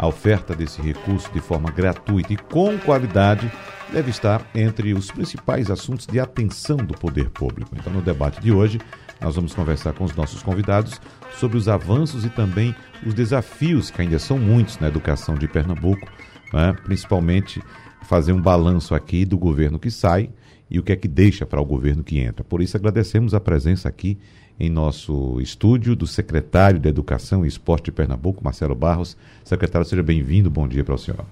[0.00, 3.52] a oferta desse recurso de forma gratuita e com qualidade
[3.92, 7.76] deve estar entre os principais assuntos de atenção do poder público.
[7.78, 8.80] Então, no debate de hoje,
[9.20, 10.98] nós vamos conversar com os nossos convidados
[11.38, 12.74] sobre os avanços e também
[13.04, 16.08] os desafios, que ainda são muitos na educação de Pernambuco,
[16.50, 16.74] né?
[16.82, 17.62] principalmente
[18.04, 20.30] fazer um balanço aqui do governo que sai
[20.70, 22.42] e o que é que deixa para o governo que entra.
[22.42, 24.18] Por isso, agradecemos a presença aqui
[24.60, 29.16] em nosso estúdio do secretário de Educação e Esporte de Pernambuco, Marcelo Barros.
[29.42, 30.50] Secretário, seja bem-vindo.
[30.50, 31.24] Bom dia para o senhor.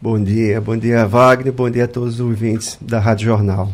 [0.00, 1.52] Bom dia, bom dia, Wagner.
[1.52, 3.72] Bom dia a todos os ouvintes da Rádio Jornal.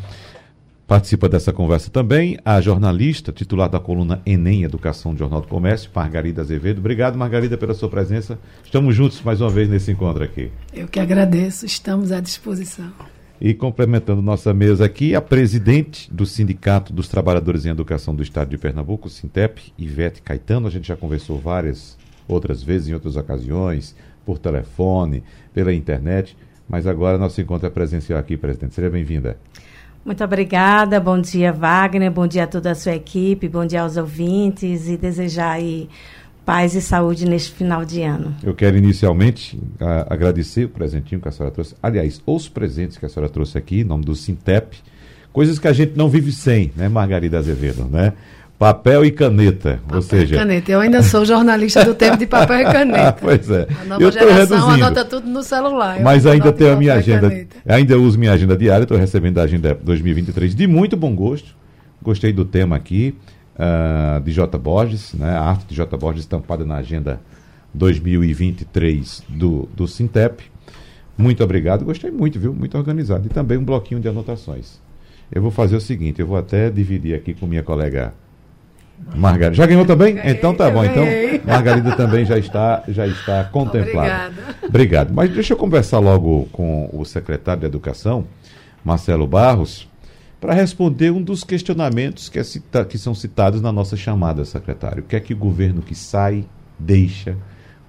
[0.87, 5.91] Participa dessa conversa também a jornalista titular da coluna Enem Educação do Jornal do Comércio,
[5.95, 6.79] Margarida Azevedo.
[6.79, 8.39] Obrigado, Margarida, pela sua presença.
[8.65, 10.51] Estamos juntos mais uma vez nesse encontro aqui.
[10.73, 12.93] Eu que agradeço, estamos à disposição.
[13.41, 18.51] E complementando nossa mesa aqui, a presidente do Sindicato dos Trabalhadores em Educação do Estado
[18.51, 20.67] de Pernambuco, Sintep, Ivete Caetano.
[20.67, 21.97] A gente já conversou várias
[22.29, 25.23] outras vezes, em outras ocasiões, por telefone,
[25.55, 26.37] pela internet,
[26.69, 28.75] mas agora nosso encontro é presencial aqui, presidente.
[28.75, 29.39] Seja bem-vinda.
[30.05, 33.97] Muito obrigada, bom dia Wagner, bom dia a toda a sua equipe, bom dia aos
[33.97, 35.89] ouvintes e desejar aí
[36.51, 38.35] paz e saúde neste final de ano.
[38.43, 41.77] Eu quero inicialmente a, agradecer o presentinho que a senhora trouxe.
[41.81, 44.77] Aliás, os presentes que a senhora trouxe aqui, em nome do Sintep,
[45.33, 48.15] coisas que a gente não vive sem, né, Margarida Azevedo, né?
[48.59, 50.35] Papel e caneta, papel ou seja...
[50.35, 50.73] E caneta.
[50.73, 53.17] Eu ainda sou jornalista do tempo de papel e caneta.
[53.21, 53.69] pois é.
[53.83, 54.85] A nova eu geração reduzindo.
[54.87, 56.01] anota tudo no celular.
[56.01, 59.79] Mas ainda tenho a minha agenda, ainda uso minha agenda diária, estou recebendo a agenda
[59.81, 61.55] 2023 de muito bom gosto.
[62.03, 63.15] Gostei do tema aqui
[63.61, 64.59] uh, de J.
[64.59, 65.97] Borges, né, a arte de J.
[65.97, 67.21] Borges estampada na agenda
[67.75, 70.43] 2023 do, do Sintep.
[71.17, 72.55] Muito obrigado, gostei muito, viu?
[72.55, 73.27] Muito organizado.
[73.27, 74.81] E também um bloquinho de anotações.
[75.31, 78.15] Eu vou fazer o seguinte, eu vou até dividir aqui com minha colega
[79.15, 79.55] Margarida.
[79.55, 80.19] Já ganhou também?
[80.25, 80.85] Então tá bom.
[80.85, 81.05] Então,
[81.45, 84.29] Margarida também já está, já está contemplada.
[84.29, 84.67] Obrigada.
[84.67, 85.13] Obrigado.
[85.13, 88.27] Mas deixa eu conversar logo com o secretário de Educação,
[88.85, 89.90] Marcelo Barros,
[90.41, 95.03] para responder um dos questionamentos que, é cita, que são citados na nossa chamada, secretário.
[95.03, 96.47] O que é que o governo que sai
[96.79, 97.37] deixa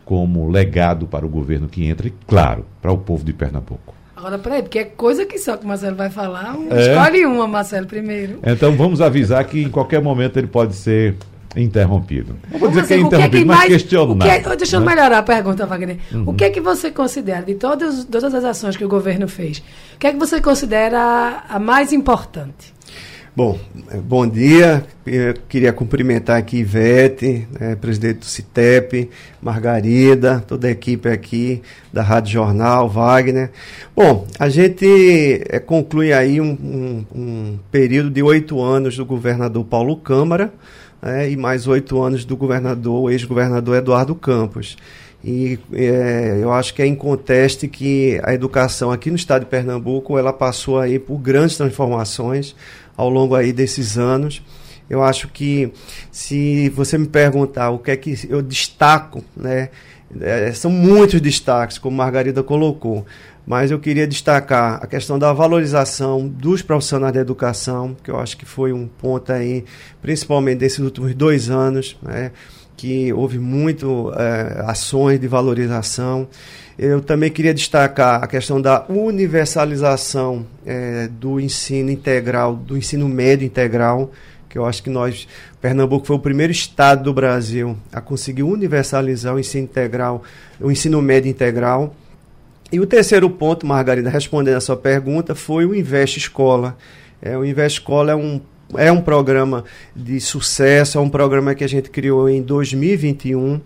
[0.03, 3.95] como legado para o governo que entra e, claro, para o povo de Pernambuco?
[4.15, 6.55] Agora, peraí, porque é coisa que só que o Marcelo vai falar.
[6.69, 6.89] É.
[6.89, 8.39] Escolhe uma, Marcelo, primeiro.
[8.45, 11.15] Então vamos avisar que em qualquer momento ele pode ser
[11.55, 12.35] interrompido.
[12.51, 14.29] Não vou dizer assim, que é interrompido, que é que mas mais, questionado.
[14.29, 14.85] É, deixa eu né?
[14.85, 15.97] melhorar a pergunta, Wagner.
[16.11, 16.29] Uhum.
[16.29, 19.59] O que é que você considera, de todas, todas as ações que o governo fez,
[19.95, 22.73] o que é que você considera a mais importante?
[23.33, 23.57] Bom,
[24.03, 24.83] bom dia.
[25.05, 29.09] Eu queria cumprimentar aqui Ivete, né, presidente do CITEP,
[29.41, 31.61] Margarida, toda a equipe aqui
[31.93, 33.49] da Rádio Jornal, Wagner.
[33.95, 34.85] Bom, a gente
[35.47, 40.53] é, conclui aí um, um, um período de oito anos do governador Paulo Câmara,
[41.01, 44.77] né, e mais oito anos do governador, ex-governador Eduardo Campos.
[45.23, 50.17] E é, eu acho que é inconteste que a educação aqui no estado de Pernambuco
[50.17, 52.55] ela passou aí por grandes transformações
[52.97, 54.41] ao longo aí desses anos.
[54.89, 55.71] Eu acho que
[56.11, 59.69] se você me perguntar o que é que eu destaco, né,
[60.19, 63.05] é, são muitos destaques, como Margarida colocou,
[63.51, 68.37] mas eu queria destacar a questão da valorização dos profissionais da educação, que eu acho
[68.37, 69.65] que foi um ponto aí,
[70.01, 72.31] principalmente desses últimos dois anos, né,
[72.77, 76.29] que houve muito é, ações de valorização.
[76.79, 83.45] Eu também queria destacar a questão da universalização é, do ensino integral, do ensino médio
[83.45, 84.13] integral,
[84.47, 85.27] que eu acho que nós,
[85.59, 90.23] Pernambuco foi o primeiro estado do Brasil a conseguir universalizar o ensino integral,
[90.57, 91.93] o ensino médio integral.
[92.71, 96.77] E o terceiro ponto, Margarida, respondendo a sua pergunta, foi o Investe Escola.
[97.21, 98.39] É, o Investe Escola é um,
[98.77, 103.59] é um programa de sucesso, é um programa que a gente criou em 2021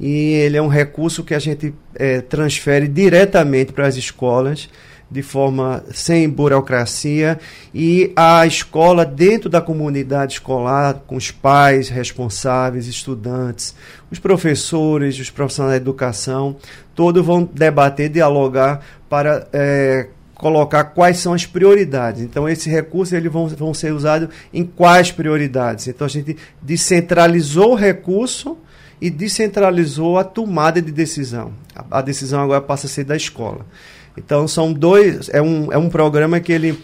[0.00, 4.68] e ele é um recurso que a gente é, transfere diretamente para as escolas
[5.10, 7.38] de forma sem burocracia
[7.74, 13.74] e a escola dentro da comunidade escolar, com os pais responsáveis, estudantes,
[14.10, 16.56] os professores, os profissionais da educação,
[16.94, 22.22] todos vão debater, dialogar para é, colocar quais são as prioridades.
[22.22, 25.88] Então, esses recursos eles vão, vão ser usados em quais prioridades.
[25.88, 28.56] Então, a gente descentralizou o recurso
[29.00, 31.52] e descentralizou a tomada de decisão.
[31.74, 33.66] A, a decisão agora passa a ser da escola.
[34.18, 36.78] Então são dois, é um, é um programa que ele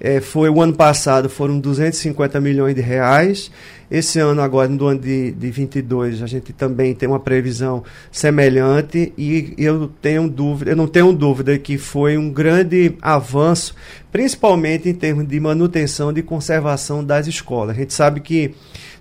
[0.00, 3.50] é, foi o ano passado foram 250 milhões de reais.
[3.90, 9.12] Esse ano, agora, no ano de, de 22, a gente também tem uma previsão semelhante
[9.18, 13.74] e eu tenho dúvida, eu não tenho dúvida que foi um grande avanço,
[14.10, 17.76] principalmente em termos de manutenção e conservação das escolas.
[17.76, 18.54] A gente sabe que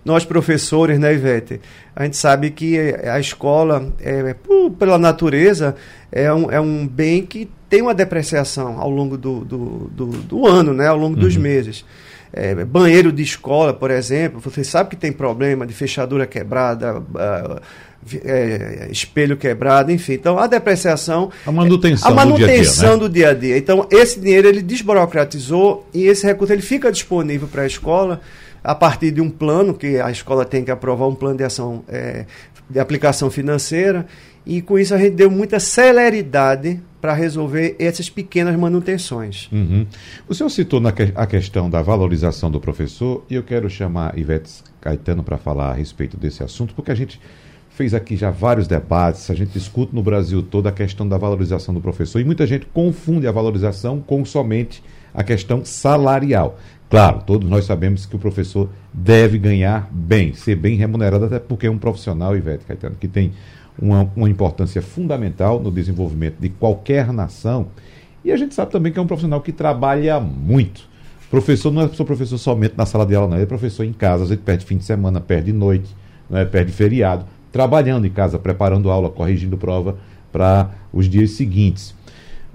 [0.03, 1.61] nós professores, né, Ivete?
[1.95, 4.35] A gente sabe que a escola, é,
[4.77, 5.75] pela natureza,
[6.11, 10.47] é um, é um bem que tem uma depreciação ao longo do, do, do, do
[10.47, 11.21] ano, né, ao longo uhum.
[11.21, 11.85] dos meses.
[12.31, 17.61] É, banheiro de escola, por exemplo, você sabe que tem problema de fechadura quebrada, uh,
[18.23, 20.13] é, espelho quebrado, enfim.
[20.13, 21.31] Então, a depreciação.
[21.45, 23.37] A manutenção, a manutenção do, dia -dia, né?
[23.37, 23.57] do dia a dia.
[23.57, 28.21] Então, esse dinheiro ele desburocratizou e esse recurso ele fica disponível para a escola
[28.63, 31.83] a partir de um plano que a escola tem que aprovar um plano de ação
[31.87, 32.25] é,
[32.69, 34.05] de aplicação financeira
[34.45, 39.49] e com isso a gente deu muita celeridade para resolver essas pequenas manutenções.
[39.51, 39.85] Uhum.
[40.27, 44.63] O senhor citou que, a questão da valorização do professor e eu quero chamar Ivete
[44.81, 47.19] Caetano para falar a respeito desse assunto, porque a gente
[47.69, 51.73] fez aqui já vários debates, a gente discute no Brasil toda a questão da valorização
[51.73, 54.83] do professor e muita gente confunde a valorização com somente
[55.13, 56.59] a questão salarial.
[56.89, 61.67] Claro, todos nós sabemos que o professor deve ganhar bem, ser bem remunerado, até porque
[61.67, 63.31] é um profissional, Ivete Caetano, que tem
[63.81, 67.67] uma, uma importância fundamental no desenvolvimento de qualquer nação.
[68.23, 70.87] E a gente sabe também que é um profissional que trabalha muito.
[71.29, 73.37] Professor não é só professor somente na sala de aula, não.
[73.37, 75.95] Ele é professor em casa, às vezes perde fim de semana, perde noite,
[76.29, 76.45] não é?
[76.45, 79.97] perde feriado, trabalhando em casa, preparando aula, corrigindo prova
[80.31, 81.95] para os dias seguintes.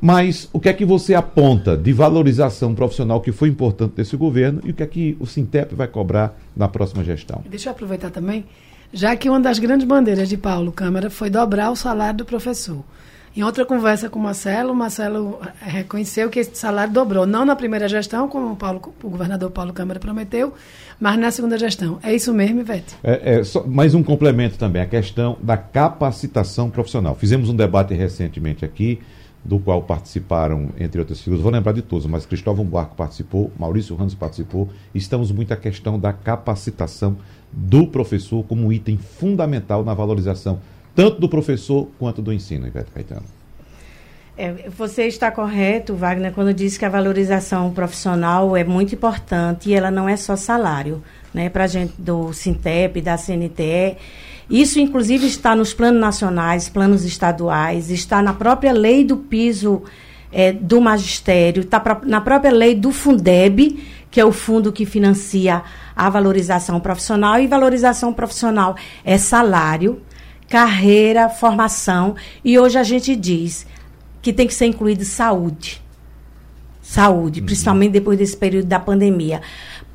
[0.00, 4.60] Mas o que é que você aponta de valorização profissional que foi importante desse governo
[4.64, 7.42] e o que é que o Sintep vai cobrar na próxima gestão?
[7.48, 8.44] Deixa eu aproveitar também
[8.94, 12.84] já que uma das grandes bandeiras de Paulo Câmara foi dobrar o salário do professor.
[13.36, 17.44] Em outra conversa com o Marcelo, o Marcelo eh, reconheceu que esse salário dobrou, não
[17.44, 20.54] na primeira gestão, como o, Paulo, o governador Paulo Câmara prometeu,
[21.00, 21.98] mas na segunda gestão.
[22.00, 22.94] É isso mesmo, Ivete?
[23.02, 27.16] É, é só, mais um complemento também, a questão da capacitação profissional.
[27.16, 29.00] Fizemos um debate recentemente aqui,
[29.44, 33.96] do qual participaram, entre outras figuras, vou lembrar de todos, mas Cristóvão Buarco participou, Maurício
[33.96, 37.16] Ramos participou, estamos muito a questão da capacitação
[37.56, 40.58] do professor como item fundamental na valorização
[40.94, 43.24] tanto do professor quanto do ensino, Ivete Caetano.
[44.36, 49.74] É, você está correto, Wagner, quando diz que a valorização profissional é muito importante e
[49.74, 51.02] ela não é só salário,
[51.32, 51.48] né?
[51.48, 53.96] Para gente do Sintep, da CNTE,
[54.50, 59.82] isso inclusive está nos planos nacionais, planos estaduais, está na própria lei do piso
[60.32, 63.78] é, do magistério, está na própria lei do Fundeb,
[64.14, 65.64] que é o fundo que financia
[65.96, 70.00] a valorização profissional, e valorização profissional é salário,
[70.48, 72.14] carreira, formação,
[72.44, 73.66] e hoje a gente diz
[74.22, 75.82] que tem que ser incluído saúde.
[76.80, 77.46] Saúde, uhum.
[77.46, 79.42] principalmente depois desse período da pandemia.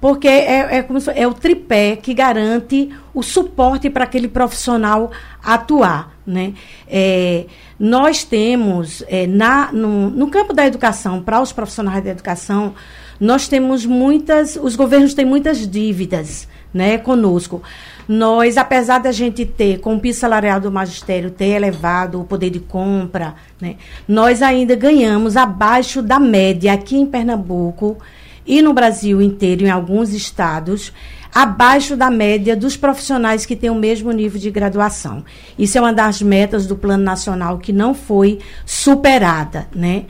[0.01, 5.11] Porque é, é, como, é o tripé que garante o suporte para aquele profissional
[5.41, 6.13] atuar.
[6.27, 6.55] Né?
[6.89, 7.45] É,
[7.79, 12.75] nós temos, é, na, no, no campo da educação, para os profissionais da educação,
[13.19, 17.61] nós temos muitas, os governos têm muitas dívidas né, conosco.
[18.07, 22.49] Nós, apesar da gente ter, com o piso salarial do magistério, ter elevado o poder
[22.49, 23.75] de compra, né,
[24.07, 27.97] nós ainda ganhamos abaixo da média aqui em Pernambuco
[28.45, 30.91] e no Brasil inteiro, em alguns estados,
[31.33, 35.23] abaixo da média dos profissionais que têm o mesmo nível de graduação.
[35.57, 40.05] Isso é uma das metas do Plano Nacional que não foi superada, né?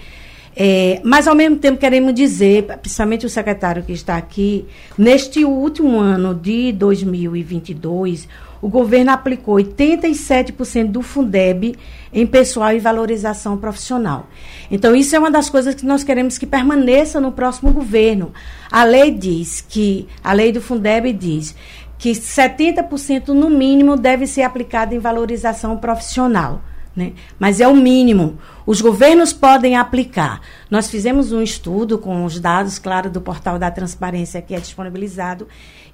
[0.61, 4.65] É, mas, ao mesmo tempo, queremos dizer, principalmente o secretário que está aqui,
[4.97, 8.27] neste último ano de 2022,
[8.61, 11.77] o governo aplicou 87% do Fundeb
[12.11, 14.27] em pessoal e valorização profissional.
[14.69, 18.33] Então, isso é uma das coisas que nós queremos que permaneça no próximo governo.
[18.69, 21.55] A lei diz que, a lei do Fundeb diz
[21.97, 26.61] que 70% no mínimo deve ser aplicado em valorização profissional.
[26.96, 27.13] Né?
[27.38, 28.38] Mas é o mínimo.
[28.65, 30.41] Os governos podem aplicar.
[30.69, 35.48] Nós fizemos um estudo com os dados, claro, do portal da transparência que é disponibilizado,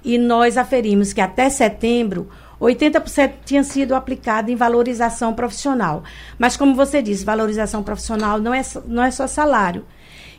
[0.04, 2.28] e nós aferimos que até setembro
[2.60, 6.02] 80% tinha sido aplicado em valorização profissional.
[6.38, 9.84] Mas, como você disse, valorização profissional não é, não é só salário.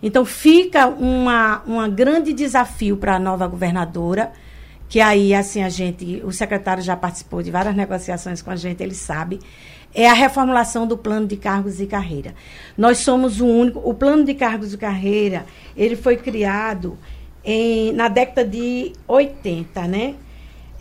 [0.02, 4.32] Então, fica uma, uma grande desafio para a nova governadora,
[4.90, 8.82] que aí, assim, a gente, o secretário já participou de várias negociações com a gente,
[8.82, 9.40] ele sabe,
[9.98, 12.36] é a reformulação do plano de cargos e carreira.
[12.78, 13.82] Nós somos o único.
[13.84, 16.96] O plano de cargos e carreira ele foi criado
[17.44, 20.16] em, na década de 80, né?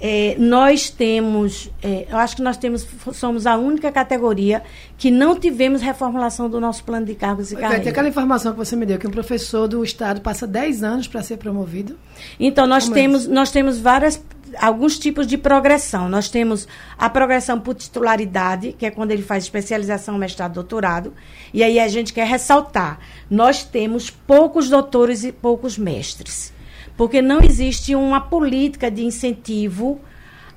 [0.01, 4.63] é, nós temos, é, eu acho que nós temos, somos a única categoria
[4.99, 7.83] que não tivemos reformulação do nosso plano de cargos e carreiras.
[7.83, 11.09] Tem aquela informação que você me deu, que um professor do Estado passa 10 anos
[11.09, 11.97] para ser promovido.
[12.39, 14.23] Então, nós Como é temos, é nós temos várias,
[14.59, 16.09] alguns tipos de progressão.
[16.09, 16.67] Nós temos
[16.99, 21.15] a progressão por titularidade, que é quando ele faz especialização, mestrado, doutorado.
[21.53, 22.99] E aí a gente quer ressaltar,
[23.31, 26.55] nós temos poucos doutores e poucos mestres
[26.97, 30.01] porque não existe uma política de incentivo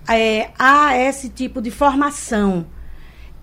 [0.08, 2.66] é, a esse tipo de formação.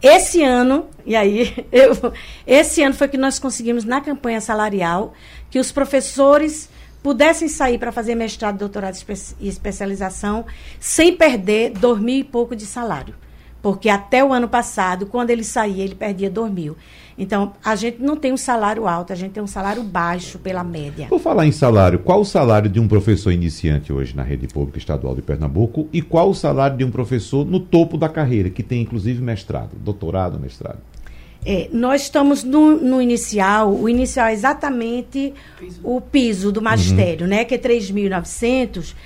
[0.02, 2.12] Esse ano, e aí, eu,
[2.46, 5.12] esse ano foi que nós conseguimos na campanha salarial
[5.50, 6.70] que os professores
[7.06, 8.96] pudessem sair para fazer mestrado, doutorado
[9.38, 10.44] e especialização
[10.80, 13.14] sem perder dois mil e pouco de salário.
[13.62, 16.76] Porque até o ano passado, quando ele saía, ele perdia dois mil.
[17.16, 20.64] Então, a gente não tem um salário alto, a gente tem um salário baixo pela
[20.64, 21.06] média.
[21.08, 22.00] Vou falar em salário.
[22.00, 26.02] Qual o salário de um professor iniciante hoje na rede pública estadual de Pernambuco e
[26.02, 30.40] qual o salário de um professor no topo da carreira, que tem inclusive mestrado, doutorado,
[30.40, 30.80] mestrado?
[31.48, 35.80] É, nós estamos no, no, inicial, o inicial é exatamente piso.
[35.84, 37.30] o piso do magistério, uhum.
[37.30, 37.44] né?
[37.44, 38.96] Que é 3.900,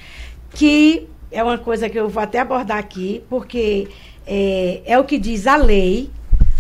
[0.55, 3.89] que é uma coisa que eu vou até abordar aqui, porque
[4.27, 6.11] é, é o que diz a lei,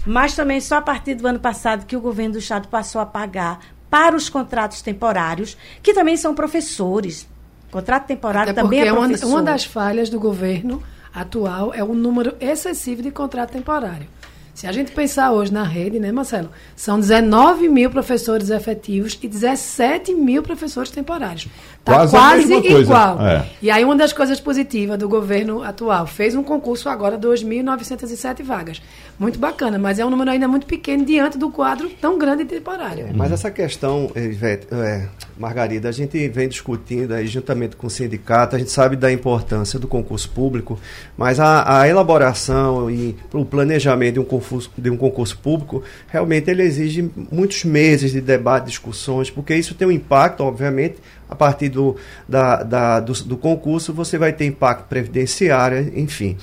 [0.04, 3.06] mas também só a partir do ano passado que o governo do estado passou a
[3.06, 7.26] pagar para os contratos temporários, que também são professores.
[7.70, 9.26] Contrato temporário Até também é professor.
[9.26, 10.82] Uma, uma das falhas do governo
[11.14, 14.06] atual é o número excessivo de contrato temporário.
[14.54, 16.50] Se a gente pensar hoje na rede, né, Marcelo?
[16.76, 21.48] São 19 mil professores efetivos e 17 mil professores temporários.
[21.80, 23.26] Está quase, quase igual.
[23.26, 23.46] É.
[23.62, 28.82] E aí, uma das coisas positivas do governo atual, fez um concurso agora, 2.907 vagas.
[29.18, 32.46] Muito bacana, mas é um número ainda muito pequeno diante do quadro tão grande e
[32.46, 33.06] temporário.
[33.06, 35.08] É, mas essa questão, Ivete, é,
[35.38, 39.78] Margarida, a gente vem discutindo aí juntamente com o sindicato, a gente sabe da importância
[39.78, 40.78] do concurso público,
[41.16, 46.50] mas a, a elaboração e o planejamento de um, concurso, de um concurso público, realmente
[46.50, 50.96] ele exige muitos meses de debate, discussões, porque isso tem um impacto, obviamente,
[51.30, 51.96] a partir do,
[52.28, 56.36] da, da do, do concurso, você vai ter impacto previdenciário, enfim.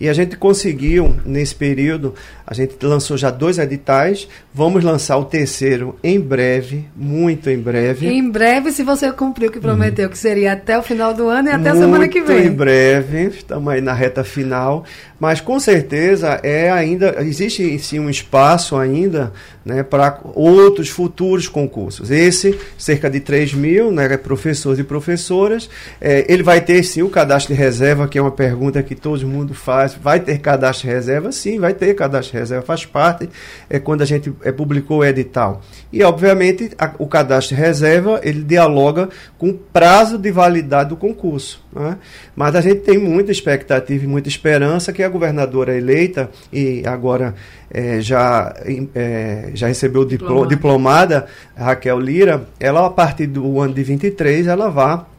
[0.00, 2.12] E a gente conseguiu, nesse período,
[2.46, 8.08] a gente lançou já dois editais, vamos lançar o terceiro em breve, muito em breve.
[8.08, 10.12] Em breve, se você cumprir o que prometeu, uhum.
[10.12, 12.36] que seria até o final do ano e até muito a semana que vem.
[12.36, 14.84] Muito em breve, estamos aí na reta final,
[15.18, 19.32] mas com certeza é ainda, existe sim um espaço ainda
[19.64, 22.10] né, para outros futuros concursos.
[22.10, 25.68] Esse, cerca de 3 mil, né, professores e professoras,
[26.00, 29.26] é, ele vai ter sim o cadastro de reserva, que é uma pergunta que todo
[29.26, 31.32] mundo faz, vai ter cadastro de reserva?
[31.32, 33.28] Sim, vai ter cadastro de reserva, faz parte,
[33.68, 35.60] é quando a gente é, publicou o edital.
[35.92, 39.08] E, obviamente, a, o cadastro de reserva, ele dialoga
[39.38, 41.62] com o prazo de validade do concurso.
[41.72, 41.96] Né?
[42.34, 47.34] Mas a gente tem muita expectativa e muita esperança que a governadora eleita, e agora
[47.70, 48.54] é, já,
[48.94, 54.68] é, já recebeu diploma, diplomada, Raquel Lira, ela, a partir do ano de 23, ela
[54.68, 55.11] vai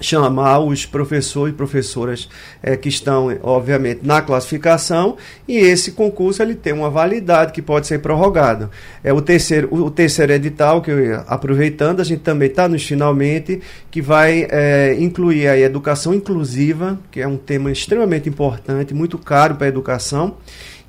[0.00, 2.28] chamar os professores e professoras
[2.62, 7.86] é, que estão, obviamente, na classificação e esse concurso ele tem uma validade que pode
[7.86, 8.70] ser prorrogada.
[9.02, 10.90] É o terceiro, o, terceiro edital que
[11.26, 17.20] aproveitando a gente também está nos finalmente que vai é, incluir a educação inclusiva que
[17.20, 20.36] é um tema extremamente importante, muito caro para a educação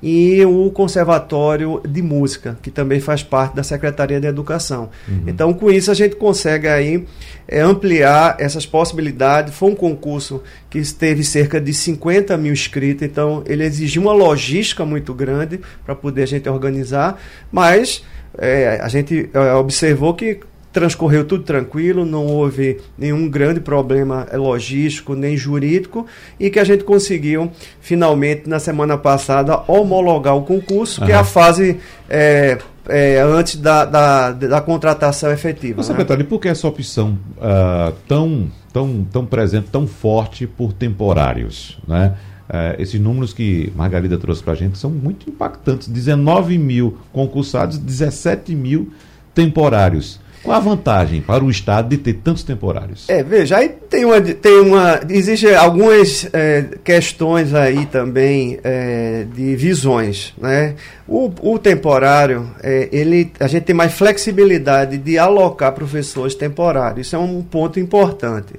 [0.02, 4.88] e o Conservatório de Música, que também faz parte da Secretaria de Educação.
[5.08, 5.24] Uhum.
[5.26, 7.04] Então, com isso, a gente consegue aí
[7.46, 9.54] é, ampliar essas possibilidades.
[9.54, 14.84] Foi um concurso que teve cerca de 50 mil inscritos, então ele exigiu uma logística
[14.84, 17.20] muito grande para poder a gente organizar,
[17.52, 18.02] mas
[18.38, 20.40] é, a gente é, observou que
[20.72, 26.06] transcorreu tudo tranquilo, não houve nenhum grande problema logístico nem jurídico
[26.38, 27.50] e que a gente conseguiu
[27.80, 31.06] finalmente na semana passada homologar o concurso, uhum.
[31.06, 32.58] que é a fase é,
[32.88, 35.78] é, antes da, da, da, contratação efetiva.
[35.78, 35.82] Né?
[35.82, 41.78] Secretário, por que essa opção uh, tão, tão, tão presente, tão forte por temporários?
[41.86, 42.14] Né?
[42.48, 45.88] Uh, esses números que Margarida trouxe para a gente são muito impactantes.
[45.88, 48.92] 19 mil concursados, 17 mil
[49.34, 50.20] temporários.
[50.42, 53.08] Qual a vantagem para o Estado de ter tantos temporários?
[53.08, 54.20] É, veja, aí tem uma.
[54.20, 60.32] Tem uma Existem algumas é, questões aí também é, de visões.
[60.38, 60.76] Né?
[61.06, 67.06] O, o temporário, é, ele, a gente tem mais flexibilidade de alocar professores temporários.
[67.06, 68.54] Isso é um ponto importante.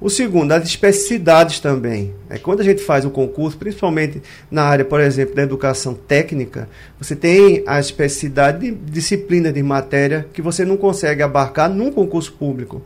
[0.00, 2.12] O segundo, as especificidades também.
[2.28, 4.20] É, quando a gente faz o concurso, principalmente
[4.50, 6.68] na área, por exemplo, da educação técnica,
[7.00, 12.32] você tem a especificidade de disciplina de matéria que você não consegue abarcar num concurso
[12.32, 12.82] público.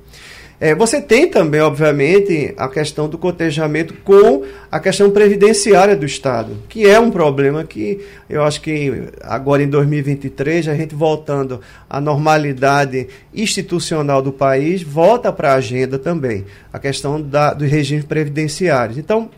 [0.61, 6.57] É, você tem também, obviamente, a questão do cotejamento com a questão previdenciária do Estado,
[6.69, 12.01] que é um problema que eu acho que agora em 2023, a gente voltando à
[12.01, 18.99] normalidade institucional do país, volta para a agenda também a questão da, dos regimes previdenciários.
[18.99, 19.31] Então,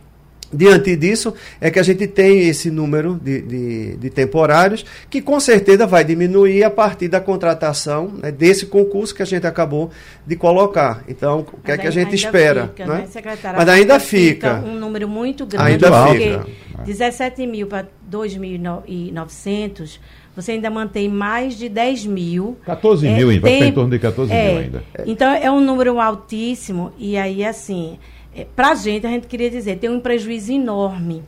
[0.52, 5.38] Diante disso, é que a gente tem esse número de, de, de temporários, que com
[5.38, 9.90] certeza vai diminuir a partir da contratação né, desse concurso que a gente acabou
[10.26, 11.04] de colocar.
[11.08, 12.68] Então, o que é que a gente espera?
[12.68, 13.06] Fica, né?
[13.14, 14.56] Né, Mas ainda fica.
[14.56, 14.68] fica.
[14.68, 15.72] Um número muito grande.
[15.72, 16.46] Ainda fica.
[16.84, 20.00] 17 mil para 2.900
[20.34, 22.56] você ainda mantém mais de 10 mil.
[22.64, 24.84] 14 é, mil, vai ficar em torno de 14 é, mil ainda.
[25.04, 26.92] Então, é um número altíssimo.
[26.96, 27.98] E aí, assim,
[28.34, 31.24] é, para a gente, a gente queria dizer, tem um prejuízo enorme.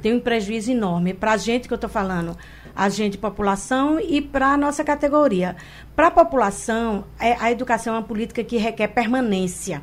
[0.00, 1.12] Tem um prejuízo enorme.
[1.12, 2.36] Para a gente que eu estou falando,
[2.74, 5.56] a gente, população, e para a nossa categoria.
[5.96, 9.82] Para a população, é, a educação é uma política que requer permanência.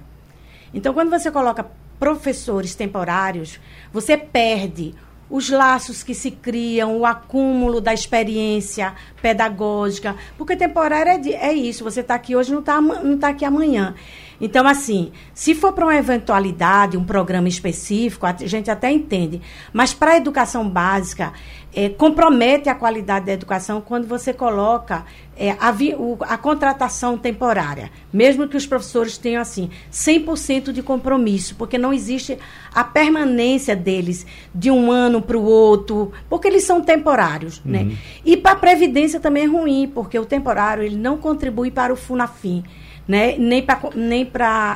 [0.74, 1.66] Então, quando você coloca
[2.00, 3.60] professores temporários,
[3.92, 4.96] você perde
[5.30, 11.54] os laços que se criam, o acúmulo da experiência pedagógica, porque temporário é, de, é
[11.54, 13.96] isso, você está aqui hoje, não está não tá aqui amanhã.
[14.42, 19.40] Então, assim, se for para uma eventualidade, um programa específico, a gente até entende.
[19.72, 21.32] Mas para a educação básica,
[21.74, 25.06] é, compromete a qualidade da educação quando você coloca
[25.38, 27.92] é, a, o, a, contratação temporária.
[28.12, 32.38] Mesmo que os professores tenham, assim, 100% de compromisso, porque não existe
[32.74, 37.62] a permanência deles de um ano para o outro, porque eles são temporários.
[37.64, 37.82] Né?
[37.82, 37.86] Uhum.
[37.90, 37.98] Né?
[38.26, 41.96] E para a Previdência também é ruim, porque o temporário ele não contribui para o
[41.96, 42.64] FUNAFIM
[43.08, 43.36] né?
[43.38, 44.30] nem para nem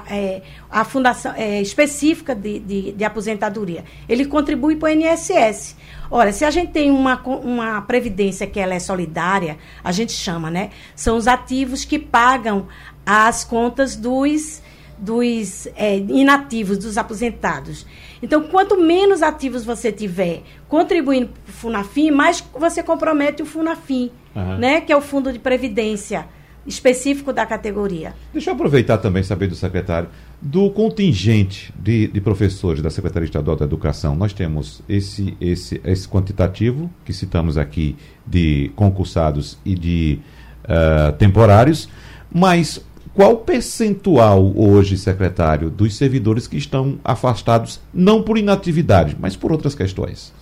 [0.10, 3.84] é, a fundação é, específica de, de, de, aposentadoria.
[4.10, 5.76] Ele contribui para o INSS.
[6.10, 10.50] Ora, se a gente tem uma, uma previdência que ela é solidária, a gente chama,
[10.50, 10.70] né?
[10.96, 12.68] São os ativos que pagam
[13.06, 14.62] as contas dos,
[14.98, 17.86] dos é, inativos, dos aposentados.
[18.22, 24.12] Então, quanto menos ativos você tiver contribuindo para o FUNAFIM, mais você compromete o FUNAFIM,
[24.36, 24.58] uhum.
[24.58, 24.82] né?
[24.82, 26.28] Que é o Fundo de Previdência
[26.66, 28.14] específico da categoria.
[28.34, 30.10] Deixa eu aproveitar também saber do secretário
[30.42, 34.16] do contingente de, de, professores da Secretaria Estadual da Educação.
[34.16, 40.20] Nós temos esse, esse, esse quantitativo que citamos aqui de concursados e de
[40.66, 41.88] uh, temporários,
[42.32, 49.54] mas qual percentual hoje, secretário, dos servidores que estão afastados não por inatividade, mas por
[49.54, 50.34] outras questões?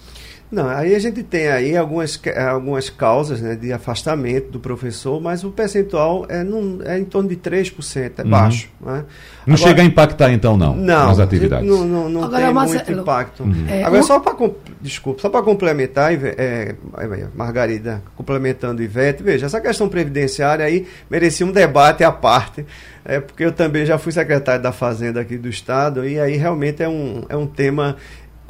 [0.52, 5.44] Não, aí a gente tem aí algumas, algumas causas né, de afastamento do professor, mas
[5.44, 8.30] o percentual é, num, é em torno de 3%, é uhum.
[8.30, 8.70] baixo.
[8.80, 9.04] Né?
[9.48, 11.68] Não Agora, chega a impactar então, não, não nas atividades?
[11.68, 13.44] Não, não, não Agora, tem Marcelo, muito impacto.
[13.44, 13.66] Uhum.
[13.68, 14.36] É, Agora, só para
[14.80, 16.76] desculpa, só para complementar, é,
[17.34, 22.64] Margarida, complementando Ivete, veja, essa questão previdenciária aí merecia um debate à parte,
[23.04, 26.84] é, porque eu também já fui secretário da Fazenda aqui do Estado, e aí realmente
[26.84, 27.98] é um, é um tema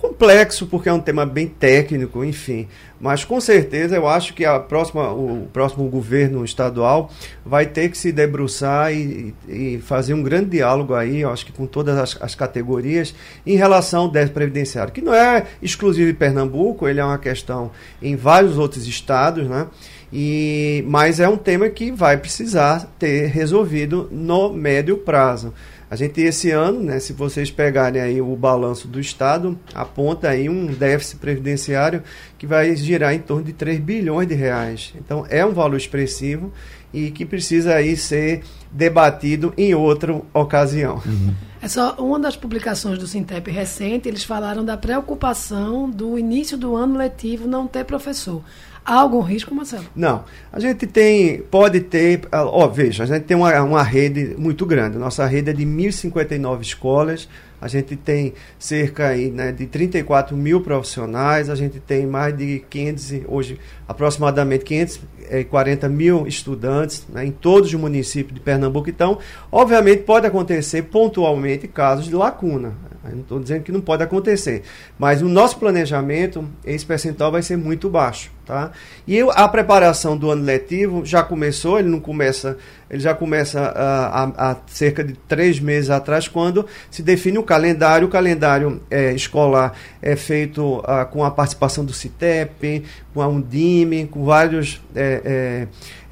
[0.03, 2.67] complexo porque é um tema bem técnico, enfim.
[2.99, 7.09] Mas com certeza eu acho que a próxima, o próximo governo estadual
[7.45, 11.53] vai ter que se debruçar e, e fazer um grande diálogo aí, eu acho que
[11.53, 16.17] com todas as, as categorias, em relação ao déficit previdenciário, que não é exclusivo de
[16.17, 19.67] Pernambuco, ele é uma questão em vários outros estados, né?
[20.11, 25.53] E, mas é um tema que vai precisar ter resolvido no médio prazo.
[25.93, 30.49] A gente esse ano, né, se vocês pegarem aí o balanço do Estado, aponta aí
[30.49, 32.01] um déficit previdenciário
[32.35, 34.91] que vai girar em torno de 3 bilhões de reais.
[34.97, 36.51] Então é um valor expressivo
[36.91, 40.99] e que precisa aí ser debatido em outra ocasião.
[41.05, 41.35] Uhum.
[41.61, 46.75] É só uma das publicações do Sintep recente, eles falaram da preocupação do início do
[46.75, 48.41] ano letivo não ter professor.
[48.85, 49.85] Há algum risco, Marcelo?
[49.95, 50.25] Não.
[50.51, 54.97] A gente tem, pode ter, ó, veja, a gente tem uma, uma rede muito grande.
[54.97, 57.29] Nossa rede é de 1.059 escolas,
[57.61, 62.59] a gente tem cerca aí, né, de 34 mil profissionais, a gente tem mais de
[62.69, 68.89] 500, hoje aproximadamente 540 mil estudantes né, em todos os municípios de Pernambuco.
[68.89, 69.17] Então,
[69.49, 72.73] obviamente, pode acontecer pontualmente casos de lacuna.
[73.05, 74.63] Eu não estou dizendo que não pode acontecer,
[74.97, 78.31] mas o nosso planejamento, esse percentual vai ser muito baixo.
[78.45, 78.71] Tá?
[79.07, 82.57] E eu, a preparação do ano letivo já começou, ele não começa,
[82.89, 88.07] ele já começa há cerca de três meses atrás, quando se define o calendário.
[88.07, 94.07] O calendário é, escolar é feito uh, com a participação do CITEP, com a Undime,
[94.07, 95.67] com vários é,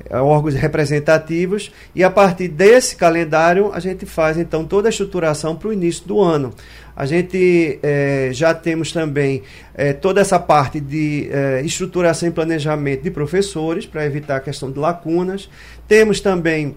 [0.09, 5.55] é, órgãos representativos, e a partir desse calendário a gente faz então toda a estruturação
[5.55, 6.53] para o início do ano.
[7.01, 9.41] A gente é, já temos também
[9.73, 14.71] é, toda essa parte de é, estruturação e planejamento de professores, para evitar a questão
[14.71, 15.49] de lacunas.
[15.87, 16.75] Temos também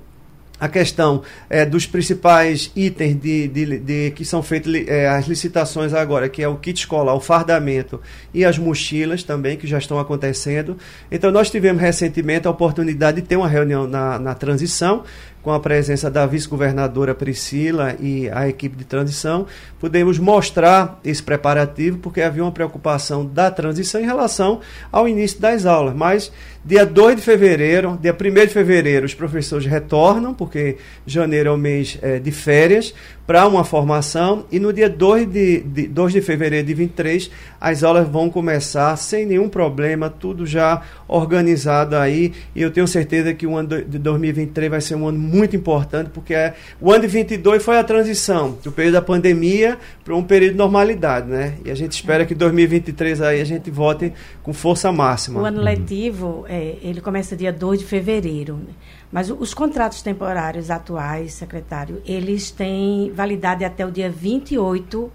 [0.59, 5.93] a questão é, dos principais itens de, de, de que são feitas é, as licitações
[5.93, 8.01] agora, que é o kit escolar, o fardamento
[8.33, 10.79] e as mochilas também, que já estão acontecendo.
[11.13, 15.05] Então, nós tivemos recentemente a oportunidade de ter uma reunião na, na transição,
[15.45, 19.47] com a presença da vice-governadora Priscila e a equipe de transição,
[19.79, 25.67] pudemos mostrar esse preparativo, porque havia uma preocupação da transição em relação ao início das
[25.67, 25.95] aulas.
[25.95, 26.33] Mas
[26.65, 31.59] dia 2 de fevereiro, dia 1 de fevereiro, os professores retornam, porque janeiro é o
[31.59, 32.95] mês é, de férias,
[33.27, 37.83] para uma formação, e no dia 2 de, de, 2 de fevereiro de 23, as
[37.83, 43.47] aulas vão começar sem nenhum problema, tudo já organizado aí, e eu tenho certeza que
[43.47, 47.09] o ano de 2023 vai ser um ano muito importante, porque é, o ano de
[47.09, 51.55] 22 foi a transição do período da pandemia para um período de normalidade, né?
[51.65, 55.41] E a gente espera que 2023 aí a gente volte com força máxima.
[55.41, 58.75] O ano letivo, é, ele começa dia 2 de fevereiro, né?
[59.13, 65.13] Mas os contratos temporários atuais, secretário, eles têm validade até o dia 28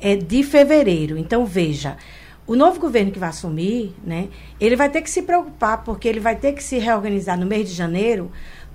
[0.00, 1.18] é, de fevereiro.
[1.18, 1.96] Então, veja,
[2.46, 4.28] o novo governo que vai assumir, né,
[4.60, 7.68] ele vai ter que se preocupar, porque ele vai ter que se reorganizar no mês
[7.68, 8.30] de janeiro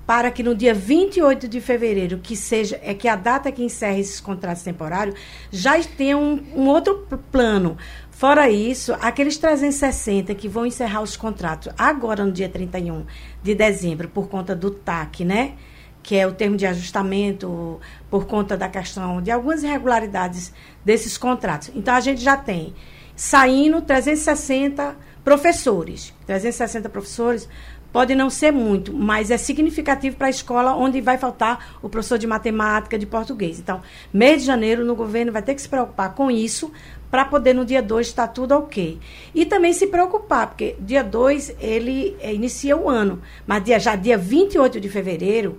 [0.05, 3.97] para que no dia 28 de fevereiro, que seja é que a data que encerra
[3.97, 5.15] esses contratos temporários,
[5.51, 7.75] já tenha um, um outro plano
[8.15, 13.05] Fora isso, aqueles 360 que vão encerrar os contratos agora no dia 31
[13.43, 15.55] de dezembro, por conta do TAC, né?
[16.01, 17.77] Que é o termo de ajustamento,
[18.09, 20.53] por conta da questão de algumas irregularidades
[20.85, 21.71] desses contratos.
[21.75, 22.73] Então, a gente já tem
[23.17, 26.13] saindo 360 professores.
[26.25, 27.49] 360 professores
[27.95, 32.17] Pode não ser muito, mas é significativo para a escola onde vai faltar o professor
[32.17, 33.57] de matemática, de português.
[33.57, 33.81] Então,
[34.11, 36.73] mês de janeiro, no governo vai ter que se preocupar com isso
[37.09, 38.99] para poder no dia 2 estar tudo ok.
[39.33, 43.95] E também se preocupar, porque dia 2 ele é, inicia o ano, mas dia, já
[43.95, 45.57] dia 28 de fevereiro,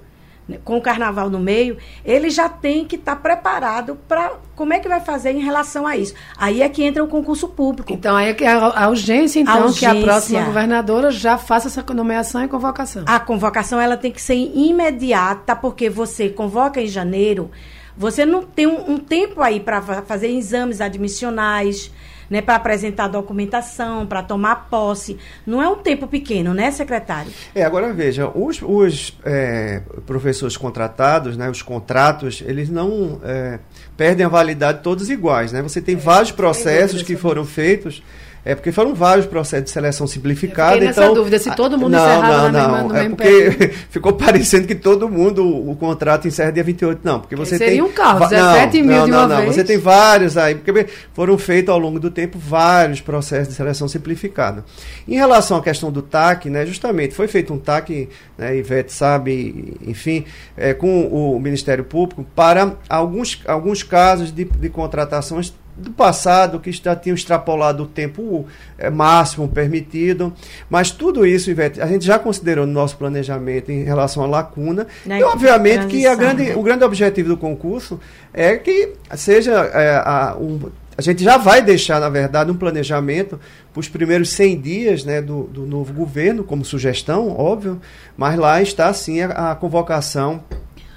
[0.48, 4.72] né, com o carnaval no meio, ele já tem que estar tá preparado para como
[4.72, 6.14] é que vai fazer em relação a isso.
[6.36, 7.92] Aí é que entra o concurso público.
[7.92, 9.90] Então, aí é que a, a urgência, então, a urgência.
[9.90, 13.04] que a próxima governadora já faça essa nomeação e convocação.
[13.06, 17.50] A convocação ela tem que ser imediata, porque você convoca em janeiro,
[17.96, 21.90] você não tem um, um tempo aí para fazer exames admissionais,
[22.30, 25.16] né, para apresentar documentação, para tomar posse.
[25.46, 27.32] Não é um tempo pequeno, né, secretário?
[27.54, 33.58] É, agora veja, os, os é, professores contratados, né, os contratos, eles não é,
[33.96, 35.62] perdem a validade todos iguais, né?
[35.62, 38.02] Você tem é, vários processos que foram feitos
[38.46, 40.76] é porque foram vários processos de seleção simplificada.
[40.76, 44.12] Eu então, dúvida se todo mundo não, encerrava não, não, mesma, no é porque ficou
[44.12, 47.00] parecendo que todo mundo, o, o contrato encerra dia 28.
[47.02, 47.82] Não, porque você Seria tem...
[47.82, 49.56] um carro, 17 não, mil não, de uma não, vez.
[49.56, 53.88] Você tem vários aí, porque foram feitos ao longo do tempo vários processos de seleção
[53.88, 54.64] simplificada.
[55.08, 59.74] Em relação à questão do TAC, né, justamente, foi feito um TAC, né, Ivete sabe,
[59.84, 60.24] enfim,
[60.56, 66.72] é, com o Ministério Público, para alguns, alguns casos de, de contratações do passado que
[66.72, 68.46] já tinham extrapolado o tempo
[68.78, 70.32] é, máximo permitido.
[70.70, 74.86] Mas tudo isso, Ivete, a gente já considerou no nosso planejamento em relação à lacuna.
[75.06, 76.56] e, obviamente, que grande, né?
[76.56, 78.00] o grande objetivo do concurso
[78.32, 80.60] é que seja é, a, um,
[80.96, 83.38] a gente já vai deixar, na verdade, um planejamento
[83.72, 87.78] para os primeiros 100 dias né, do, do novo governo, como sugestão, óbvio,
[88.16, 90.42] mas lá está, sim, a, a convocação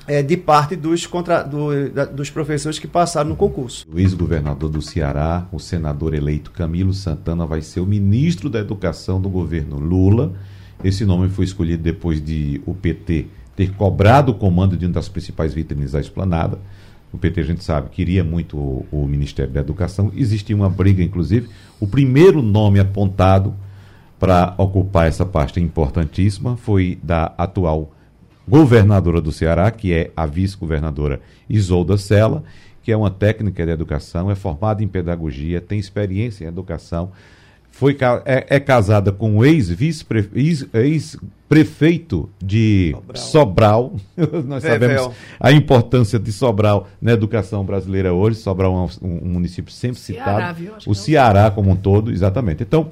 [0.10, 3.86] é, de parte dos, contra, do, da, dos professores que passaram no concurso.
[3.94, 9.22] O ex-governador do Ceará, o senador eleito Camilo Santana, vai ser o ministro da Educação
[9.22, 10.34] do governo Lula.
[10.84, 15.08] Esse nome foi escolhido depois de o PT ter cobrado o comando de uma das
[15.08, 16.58] principais vitrines da esplanada.
[17.14, 20.12] O PT, a gente sabe, queria muito o, o Ministério da Educação.
[20.16, 21.50] Existia uma briga, inclusive.
[21.80, 23.54] O primeiro nome apontado
[24.18, 27.94] para ocupar essa pasta importantíssima foi da atual
[28.50, 32.44] governadora do Ceará, que é a vice-governadora Isolda Sela,
[32.82, 37.12] que é uma técnica de educação, é formada em pedagogia, tem experiência em educação,
[37.72, 40.02] foi, é, é casada com o ex-prefeito
[42.44, 43.94] de Sobral.
[44.18, 44.44] Sobral.
[44.46, 48.38] Nós sabemos a importância de Sobral na educação brasileira hoje.
[48.40, 50.60] Sobral é um, um município sempre Ceará, citado.
[50.60, 50.74] Viu?
[50.88, 52.64] O Ceará como um todo, exatamente.
[52.64, 52.90] Então,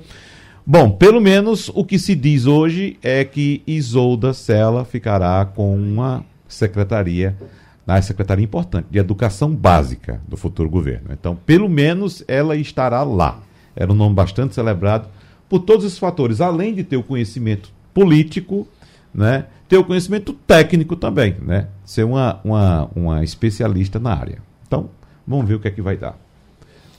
[0.69, 6.25] Bom, pelo menos o que se diz hoje é que Isolda Sela ficará com uma
[6.45, 7.37] secretaria,
[7.85, 11.07] na secretaria importante, de educação básica do futuro governo.
[11.13, 13.39] Então, pelo menos ela estará lá.
[13.77, 15.07] Era um nome bastante celebrado
[15.47, 18.67] por todos os fatores, além de ter o conhecimento político,
[19.13, 24.39] né, ter o conhecimento técnico também, né, ser uma, uma, uma especialista na área.
[24.67, 24.89] Então,
[25.25, 26.17] vamos ver o que é que vai dar.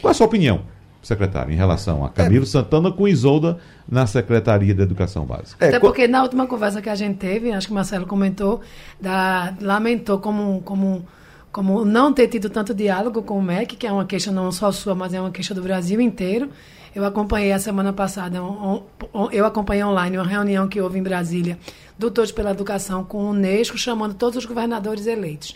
[0.00, 0.62] Qual é a sua opinião?
[1.02, 2.46] Secretário, em relação a Camilo é.
[2.46, 3.58] Santana com Isolda
[3.88, 5.66] na Secretaria de Educação Básica.
[5.66, 8.61] Até porque na última conversa que a gente teve, acho que o Marcelo comentou,
[9.00, 11.06] da, lamentou como, como,
[11.52, 14.72] como não ter tido tanto diálogo com o MEC, que é uma queixa não só
[14.72, 16.50] sua, mas é uma queixa do Brasil inteiro.
[16.94, 18.38] Eu acompanhei a semana passada,
[19.30, 21.58] eu acompanhei online uma reunião que houve em Brasília
[21.96, 25.54] do Todos pela Educação com o Unesco, chamando todos os governadores eleitos.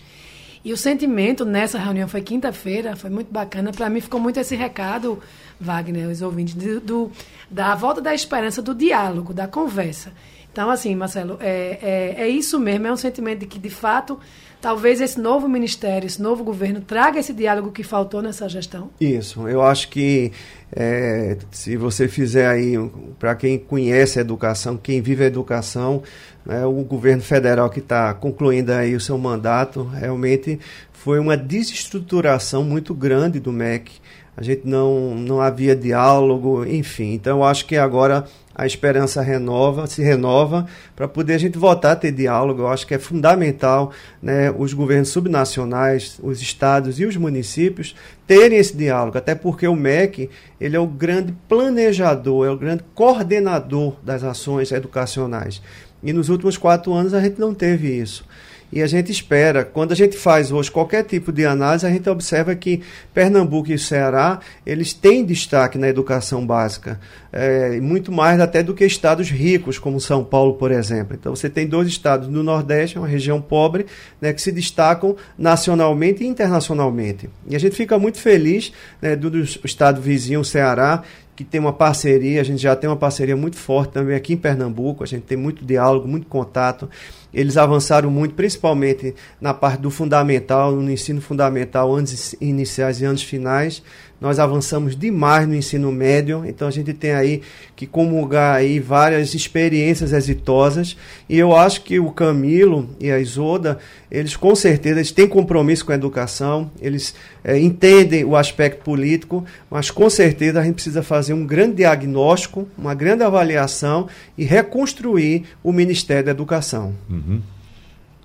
[0.65, 3.73] E o sentimento nessa reunião foi quinta-feira, foi muito bacana.
[3.73, 5.21] Para mim ficou muito esse recado,
[5.61, 7.13] Wagner, os ouvintes, do, do,
[7.51, 10.13] da volta da esperança, do diálogo, da conversa.
[10.53, 14.21] Então, assim, Marcelo, é, é, é isso mesmo, é um sentimento de que, de fato,
[14.61, 18.91] talvez esse novo ministério, esse novo governo traga esse diálogo que faltou nessa gestão?
[19.01, 20.31] Isso, eu acho que
[20.71, 22.75] é, se você fizer aí,
[23.19, 26.03] para quem conhece a educação, quem vive a educação,
[26.45, 30.59] né, o governo federal que está concluindo aí o seu mandato, realmente
[30.93, 33.93] foi uma desestruturação muito grande do MEC.
[34.35, 37.13] A gente não, não havia diálogo, enfim.
[37.13, 38.25] Então, eu acho que agora
[38.55, 42.63] a esperança renova, se renova para poder a gente voltar a ter diálogo.
[42.63, 47.95] Eu acho que é fundamental né, os governos subnacionais, os estados e os municípios
[48.27, 52.85] terem esse diálogo, até porque o MEC ele é o grande planejador, é o grande
[52.95, 55.61] coordenador das ações educacionais.
[56.03, 58.25] E nos últimos quatro anos a gente não teve isso.
[58.73, 62.09] E a gente espera, quando a gente faz hoje qualquer tipo de análise, a gente
[62.09, 62.81] observa que
[63.13, 66.99] Pernambuco e Ceará, eles têm destaque na educação básica,
[67.31, 71.15] é, muito mais até do que estados ricos, como São Paulo, por exemplo.
[71.15, 73.85] Então você tem dois estados no Nordeste, uma região pobre,
[74.19, 77.29] né, que se destacam nacionalmente e internacionalmente.
[77.47, 81.03] E a gente fica muito feliz né, do, do estado vizinho, Ceará,
[81.35, 84.37] que tem uma parceria, a gente já tem uma parceria muito forte também aqui em
[84.37, 86.89] Pernambuco, a gente tem muito diálogo, muito contato.
[87.33, 93.23] Eles avançaram muito, principalmente na parte do fundamental, no ensino fundamental, anos iniciais e anos
[93.23, 93.83] finais.
[94.23, 97.43] Nós avançamos demais no ensino médio, então a gente tem aí
[97.75, 100.97] que comungar aí várias experiências exitosas.
[101.29, 105.85] E eu acho que o Camilo e a Isoda, eles com certeza eles têm compromisso
[105.85, 111.03] com a educação, eles é, entendem o aspecto político, mas com certeza a gente precisa
[111.03, 114.07] fazer um grande diagnóstico, uma grande avaliação
[114.39, 116.95] e reconstruir o Ministério da Educação.
[117.11, 117.43] Uhum.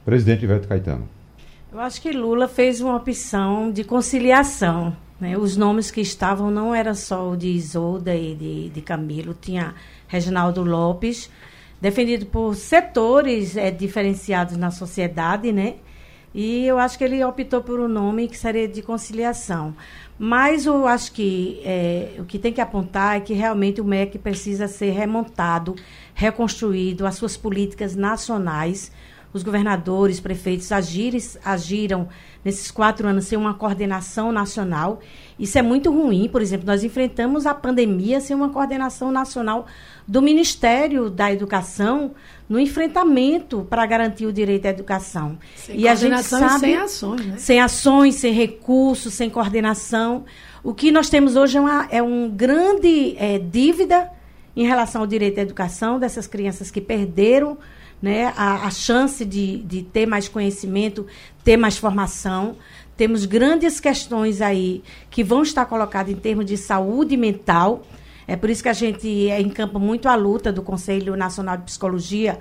[0.05, 1.09] Presidente Iveto Caetano.
[1.73, 5.37] Eu acho que Lula fez uma opção de conciliação né?
[5.37, 9.73] Os nomes que estavam não era só o de Isolda e de, de Camilo, tinha
[10.07, 11.29] Reginaldo Lopes,
[11.81, 15.75] defendido por setores é, diferenciados na sociedade, né?
[16.33, 19.75] E eu acho que ele optou por um nome que seria de conciliação.
[20.19, 24.19] Mas eu acho que é, o que tem que apontar é que realmente o MEC
[24.19, 25.75] precisa ser remontado,
[26.13, 28.91] reconstruído, as suas políticas nacionais.
[29.33, 32.07] Os governadores, prefeitos agires, agiram
[32.43, 34.99] nesses quatro anos sem uma coordenação nacional.
[35.39, 36.27] Isso é muito ruim.
[36.27, 39.65] Por exemplo, nós enfrentamos a pandemia sem uma coordenação nacional
[40.07, 42.11] do Ministério da Educação
[42.47, 45.37] no enfrentamento para garantir o direito à educação.
[45.55, 47.35] Sem e a gente sabe sem ações, né?
[47.37, 50.23] Sem ações, sem recursos, sem coordenação.
[50.63, 54.09] O que nós temos hoje é uma é um grande é, dívida
[54.55, 57.57] em relação ao direito à educação dessas crianças que perderam
[58.01, 61.05] né, a, a chance de, de ter mais conhecimento,
[61.43, 62.55] ter mais formação.
[62.95, 67.85] Temos grandes questões aí que vão estar colocadas em termos de saúde mental.
[68.27, 71.63] É por isso que a gente é, encampa muito a luta do Conselho Nacional de
[71.63, 72.39] Psicologia,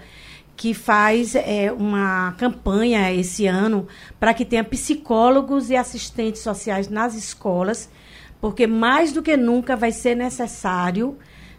[0.57, 3.87] que faz é, uma campanha esse ano
[4.19, 7.91] para que tenha psicólogos e assistentes sociais nas escolas,
[8.41, 11.17] porque mais do que nunca vai ser necessário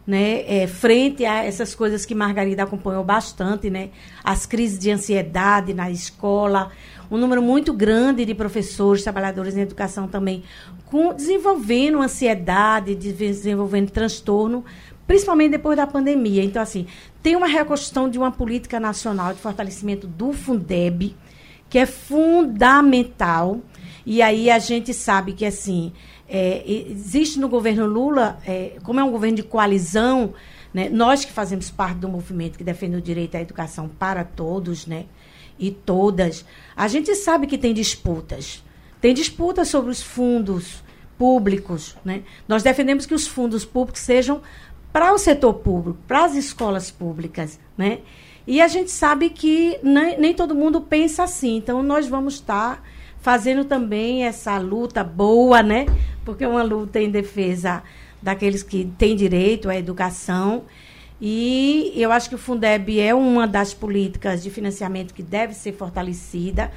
[0.08, 3.90] né, é, frente a essas coisas que Margarida acompanhou bastante, né,
[4.24, 6.72] as crises de ansiedade na escola,
[7.12, 10.44] um número muito grande de professores, trabalhadores em educação também,
[10.86, 14.64] com, desenvolvendo ansiedade, desenvolvendo transtorno,
[15.06, 16.44] principalmente depois da pandemia.
[16.44, 16.88] Então, assim,
[17.22, 21.16] tem uma reconstrução de uma política nacional de fortalecimento do Fundeb,
[21.70, 23.60] que é fundamental.
[24.06, 25.92] E aí a gente sabe que, assim,
[26.30, 30.34] é, existe no governo Lula, é, como é um governo de coalizão,
[30.74, 34.86] né, nós que fazemos parte do movimento que defende o direito à educação para todos,
[34.86, 35.06] né,
[35.60, 38.64] e todas, a gente sabe que tem disputas.
[39.02, 40.84] Tem disputas sobre os fundos
[41.18, 41.96] públicos.
[42.06, 42.24] Né?
[42.48, 44.42] Nós defendemos que os fundos públicos sejam
[44.94, 47.60] para o setor público, para as escolas públicas.
[47.78, 48.00] Né?
[48.46, 51.58] E a gente sabe que nem, nem todo mundo pensa assim.
[51.58, 52.84] Então, nós vamos estar
[53.22, 55.86] fazendo também essa luta boa, né?
[56.24, 57.84] Porque é uma luta em defesa
[58.22, 60.64] daqueles que têm direito à educação.
[61.20, 65.74] E eu acho que o Fundeb é uma das políticas de financiamento que deve ser
[65.74, 66.72] fortalecida.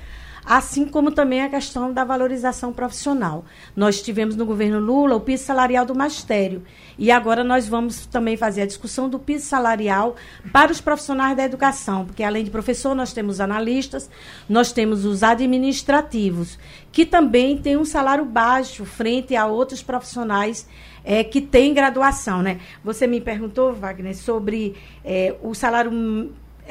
[0.45, 3.45] Assim como também a questão da valorização profissional.
[3.75, 6.63] Nós tivemos no governo Lula o piso salarial do magistério
[6.99, 10.17] e agora nós vamos também fazer a discussão do piso salarial
[10.53, 14.11] para os profissionais da educação, porque além de professor nós temos analistas,
[14.49, 16.59] nós temos os administrativos,
[16.93, 20.67] que também têm um salário baixo frente a outros profissionais
[21.05, 22.43] é, que têm graduação.
[22.43, 22.61] Né?
[22.85, 25.91] Você me perguntou, Wagner, sobre é, o salário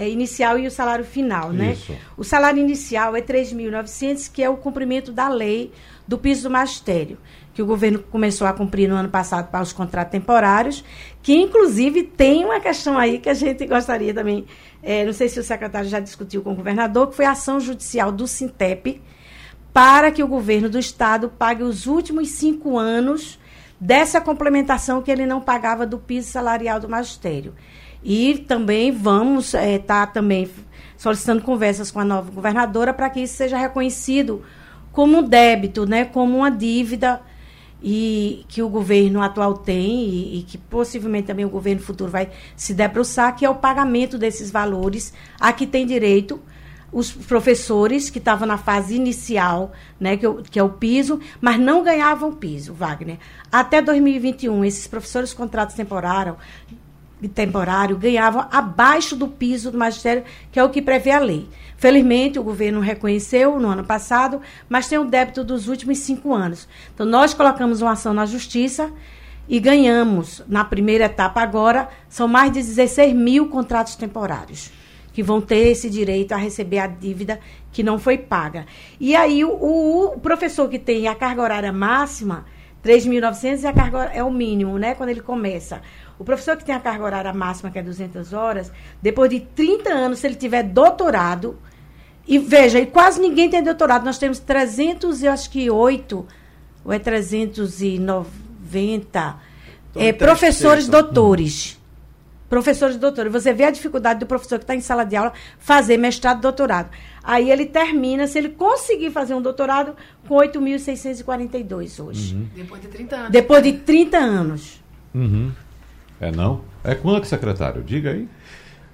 [0.07, 1.73] inicial e o salário final, né?
[1.73, 1.93] Isso.
[2.15, 5.71] O salário inicial é 3.900, que é o cumprimento da lei
[6.07, 7.17] do piso do magistério,
[7.53, 10.83] que o governo começou a cumprir no ano passado para os contratos temporários,
[11.21, 14.45] que inclusive tem uma questão aí que a gente gostaria também,
[14.81, 17.59] é, não sei se o secretário já discutiu com o governador, que foi a ação
[17.59, 19.01] judicial do Sintep
[19.73, 23.39] para que o governo do estado pague os últimos cinco anos
[23.79, 27.53] dessa complementação que ele não pagava do piso salarial do magistério.
[28.03, 30.49] E também vamos estar é, tá também
[30.97, 34.43] solicitando conversas com a nova governadora para que isso seja reconhecido
[34.91, 37.21] como um débito, né, como uma dívida
[37.81, 42.29] e que o governo atual tem e, e, que possivelmente também o governo futuro vai
[42.55, 46.41] se debruçar, que é o pagamento desses valores a que tem direito
[46.91, 51.83] os professores que estavam na fase inicial, né, que, que é o piso, mas não
[51.83, 53.19] ganhavam piso, Wagner.
[53.51, 56.35] Até 2021, esses professores contratos temporários
[57.27, 61.49] temporário ganhavam abaixo do piso do magistério, que é o que prevê a lei.
[61.77, 66.67] Felizmente, o governo reconheceu no ano passado, mas tem o débito dos últimos cinco anos.
[66.93, 68.91] Então, nós colocamos uma ação na justiça
[69.47, 74.71] e ganhamos, na primeira etapa agora, são mais de 16 mil contratos temporários
[75.11, 77.39] que vão ter esse direito a receber a dívida
[77.71, 78.65] que não foi paga.
[78.99, 82.45] E aí, o, o professor que tem a carga horária máxima,
[82.83, 83.65] 3.900
[84.13, 85.81] é é o mínimo, né, quando ele começa.
[86.19, 88.69] O professor que tem a carga horária máxima, que é 200 horas,
[89.01, 91.57] depois de 30 anos, se ele tiver doutorado,
[92.27, 96.27] e veja, e quase ninguém tem doutorado, nós temos 300 eu acho que 8,
[96.83, 99.35] ou é 390
[99.95, 101.75] é, professores doutores.
[101.75, 101.79] Hum.
[102.49, 103.31] Professores doutores.
[103.31, 106.89] Você vê a dificuldade do professor que está em sala de aula fazer mestrado, doutorado.
[107.23, 109.95] Aí ele termina, se ele conseguir fazer um doutorado,
[110.27, 112.35] com 8.642 hoje.
[112.35, 112.47] Uhum.
[112.55, 113.31] Depois de 30 anos.
[113.31, 114.81] Depois de 30 anos.
[115.13, 115.51] Uhum.
[116.19, 116.61] É não?
[116.83, 117.83] É quanto, secretário?
[117.83, 118.27] Diga aí.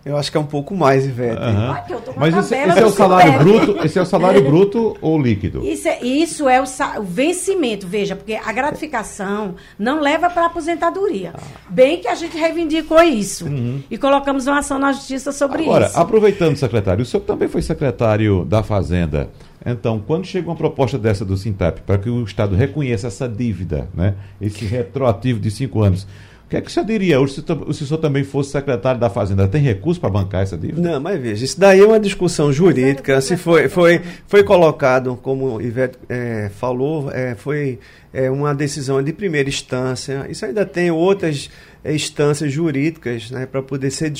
[0.05, 1.41] Eu acho que é um pouco mais, Ivete.
[1.41, 1.71] Uhum.
[1.71, 1.83] Ai,
[2.15, 5.65] Mas esse, esse é o salário bruto, esse é o salário bruto ou líquido?
[5.65, 6.65] Isso é, isso é o,
[6.99, 11.33] o, vencimento, veja, porque a gratificação não leva para a aposentadoria.
[11.33, 11.41] Ah.
[11.67, 13.81] Bem que a gente reivindicou isso uhum.
[13.89, 15.95] e colocamos uma ação na justiça sobre Agora, isso.
[15.95, 19.31] Agora, aproveitando, secretário, o senhor também foi secretário da Fazenda.
[19.65, 23.89] Então, quando chega uma proposta dessa do Sintap para que o Estado reconheça essa dívida,
[23.91, 26.05] né, esse retroativo de cinco anos,
[26.45, 28.99] o que é que o senhor diria hoje se, se o senhor também fosse secretário
[28.99, 29.47] da Fazenda?
[29.47, 30.79] Tem recurso para bancar essa dívida?
[30.79, 33.19] Não, mas veja, isso daí é uma discussão jurídica.
[33.19, 37.79] Se foi, foi, foi colocado, como o Ivete é, falou, é, foi
[38.13, 40.27] é, uma decisão de primeira instância.
[40.29, 41.49] Isso ainda tem outras
[41.93, 44.13] instâncias jurídicas né, para poder ser,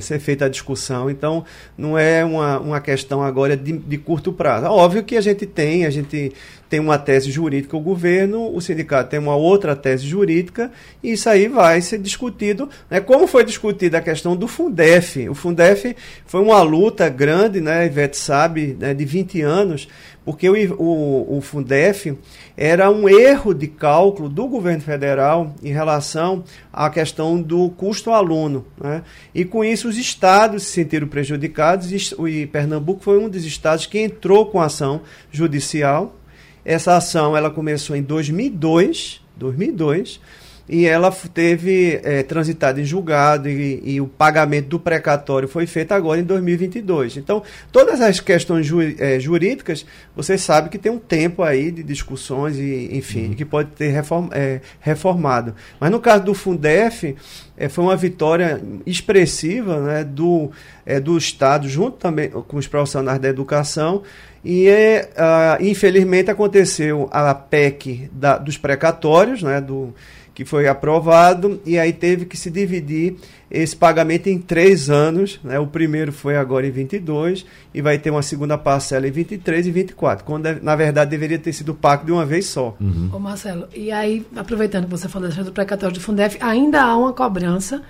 [0.00, 1.10] ser feita a discussão.
[1.10, 1.44] Então,
[1.76, 4.66] não é uma, uma questão agora de, de curto prazo.
[4.66, 6.32] Óbvio que a gente tem, a gente
[6.72, 10.72] tem uma tese jurídica, o governo, o sindicato tem uma outra tese jurídica,
[11.02, 12.66] e isso aí vai ser discutido.
[12.90, 15.28] Né, como foi discutida a questão do Fundef.
[15.28, 15.94] O Fundef
[16.24, 19.86] foi uma luta grande, né, Ivete sabe, né, de 20 anos,
[20.24, 22.16] porque o, o, o Fundef
[22.56, 28.64] era um erro de cálculo do governo federal em relação à questão do custo aluno.
[28.80, 29.02] Né?
[29.34, 33.98] E com isso os estados se sentiram prejudicados e, Pernambuco foi um dos estados que
[33.98, 36.16] entrou com ação judicial.
[36.64, 40.20] Essa ação ela começou em 2002, 2002
[40.72, 45.92] e ela teve é, transitado em julgado e, e, o pagamento do precatório foi feito
[45.92, 47.18] agora em 2022.
[47.18, 49.84] Então, todas as questões ju, é, jurídicas,
[50.16, 53.34] você sabe que tem um tempo aí de discussões e, enfim, uhum.
[53.34, 55.54] que pode ter reform, é, reformado.
[55.78, 57.16] Mas no caso do Fundef,
[57.68, 60.50] foi uma vitória expressiva né, do,
[61.02, 64.02] do Estado, junto também com os profissionais da educação,
[64.44, 69.94] e uh, infelizmente aconteceu a PEC da, dos precatórios, né, do,
[70.34, 73.16] que foi aprovado e aí teve que se dividir
[73.50, 75.38] esse pagamento em três anos.
[75.44, 75.58] Né?
[75.58, 79.70] O primeiro foi agora em 22 e vai ter uma segunda parcela em 23 e
[79.70, 82.76] 24, quando na verdade deveria ter sido pago de uma vez só.
[82.80, 83.10] Uhum.
[83.12, 87.12] Ô Marcelo, e aí, aproveitando que você falou do precatório do Fundef, ainda há uma
[87.12, 87.82] cobrança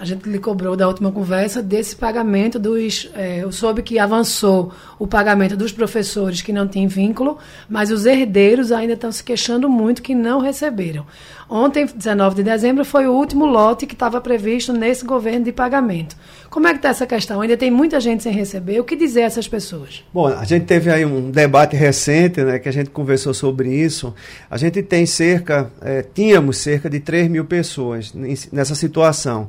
[0.00, 3.10] a gente lhe cobrou da última conversa desse pagamento dos.
[3.14, 7.36] É, eu soube que avançou o pagamento dos professores que não tinham vínculo,
[7.68, 11.04] mas os herdeiros ainda estão se queixando muito que não receberam.
[11.50, 16.14] Ontem, 19 de dezembro, foi o último lote que estava previsto nesse governo de pagamento.
[16.50, 17.40] Como é que está essa questão?
[17.40, 18.80] Ainda tem muita gente sem receber.
[18.80, 20.04] O que dizer a essas pessoas?
[20.12, 24.14] Bom, a gente teve aí um debate recente, né, que a gente conversou sobre isso.
[24.50, 28.12] A gente tem cerca, é, tínhamos cerca de 3 mil pessoas
[28.52, 29.48] nessa situação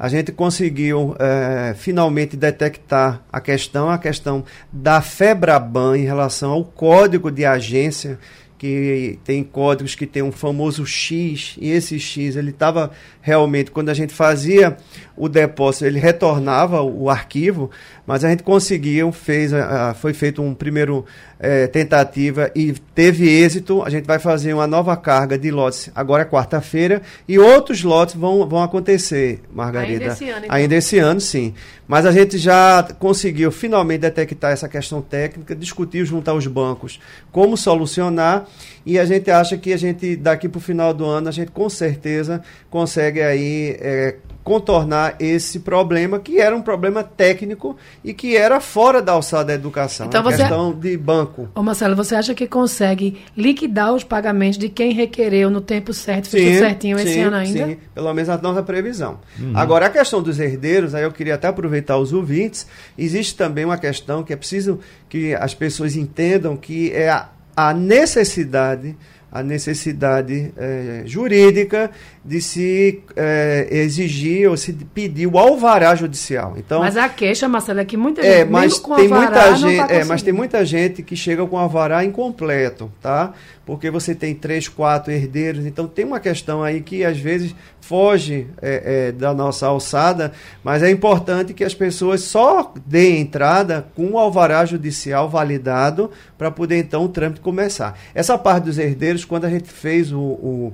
[0.00, 4.42] a gente conseguiu é, finalmente detectar a questão, a questão
[4.72, 8.18] da FEBRABAN em relação ao código de agência
[8.60, 12.90] que tem códigos que tem um famoso X, e esse X ele estava
[13.22, 14.76] realmente, quando a gente fazia
[15.16, 17.70] o depósito, ele retornava o, arquivo,
[18.10, 21.06] mas a gente conseguiu, fez, a, foi feito um primeiro
[21.38, 23.84] é, tentativa e teve êxito.
[23.84, 28.48] A gente vai fazer uma nova carga de lotes agora quarta-feira e outros lotes vão,
[28.48, 30.06] vão acontecer, Margarida.
[30.06, 30.56] Ainda esse ano, então.
[30.56, 31.54] Ainda esse ano, sim.
[31.86, 36.98] Mas a gente já conseguiu finalmente detectar essa questão técnica, discutiu junto aos bancos
[37.30, 38.44] como solucionar
[38.84, 41.52] e a gente acha que a gente daqui para o final do ano a gente
[41.52, 48.36] com certeza consegue aí é, contornar esse problema, que era um problema técnico e que
[48.36, 50.38] era fora da alçada da educação, então, você...
[50.38, 51.48] questão de banco.
[51.54, 56.28] Ô Marcelo, você acha que consegue liquidar os pagamentos de quem requereu no tempo certo,
[56.28, 57.66] sim, certinho sim, esse ano ainda?
[57.66, 59.20] Sim, pelo menos a nossa previsão.
[59.38, 59.52] Uhum.
[59.54, 62.66] Agora, a questão dos herdeiros, aí eu queria até aproveitar os ouvintes,
[62.96, 67.74] existe também uma questão que é preciso que as pessoas entendam que é a, a
[67.74, 68.96] necessidade
[69.32, 71.90] a necessidade é, jurídica
[72.22, 76.54] de se é, exigir ou se pedir o alvará judicial.
[76.56, 79.86] Então, mas a queixa, Marcelo, é que muita é, gente, é, mas tem muita gente,
[79.88, 83.32] tá é, mas tem muita gente que chega com alvará incompleto, tá?
[83.64, 88.46] Porque você tem três, quatro herdeiros, então tem uma questão aí que às vezes foge
[88.60, 94.10] é, é, da nossa alçada, mas é importante que as pessoas só deem entrada com
[94.10, 97.98] o alvará judicial validado para poder então o trâmite começar.
[98.14, 100.72] Essa parte dos herdeiros, quando a gente fez o, o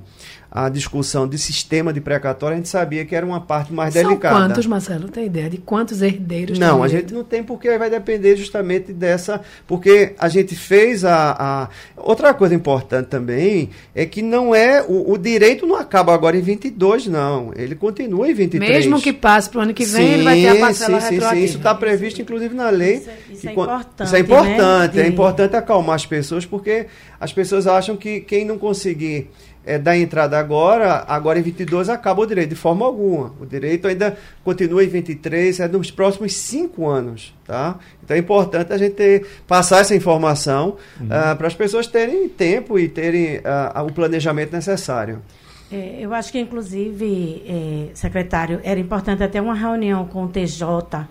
[0.49, 4.03] a discussão de sistema de precatório, a gente sabia que era uma parte mais São
[4.03, 4.35] delicada.
[4.35, 5.09] quantos, Marcelo?
[5.09, 9.41] Tem ideia de quantos herdeiros Não, a gente não tem porque vai depender justamente dessa.
[9.67, 11.35] Porque a gente fez a.
[11.37, 11.69] a...
[11.97, 14.83] Outra coisa importante também é que não é.
[14.87, 17.51] O, o, direito não acaba agora em 22, não.
[17.55, 18.71] Ele continua em 23.
[18.71, 21.19] Mesmo que passe para o ano que vem, sim, ele vai ter a parcela sim,
[21.19, 21.43] sim, sim.
[21.43, 22.95] Isso está previsto, inclusive, na lei.
[22.95, 24.07] Isso, é, isso é importante.
[24.07, 24.97] Isso é importante.
[24.97, 25.03] Né?
[25.03, 26.87] É importante acalmar as pessoas, porque
[27.19, 29.29] as pessoas acham que quem não conseguir
[29.67, 33.33] é, da entrada agora, agora em 22 acaba o direito, de forma alguma.
[33.39, 37.35] O direito ainda continua em 23, é nos próximos cinco anos.
[37.45, 37.77] Tá?
[38.01, 41.07] Então é importante a gente ter, passar essa informação uhum.
[41.07, 45.21] uh, para as pessoas terem tempo e terem uh, o planejamento necessário.
[45.69, 51.05] É, eu acho que, inclusive, é, secretário, era importante até uma reunião com o TJ,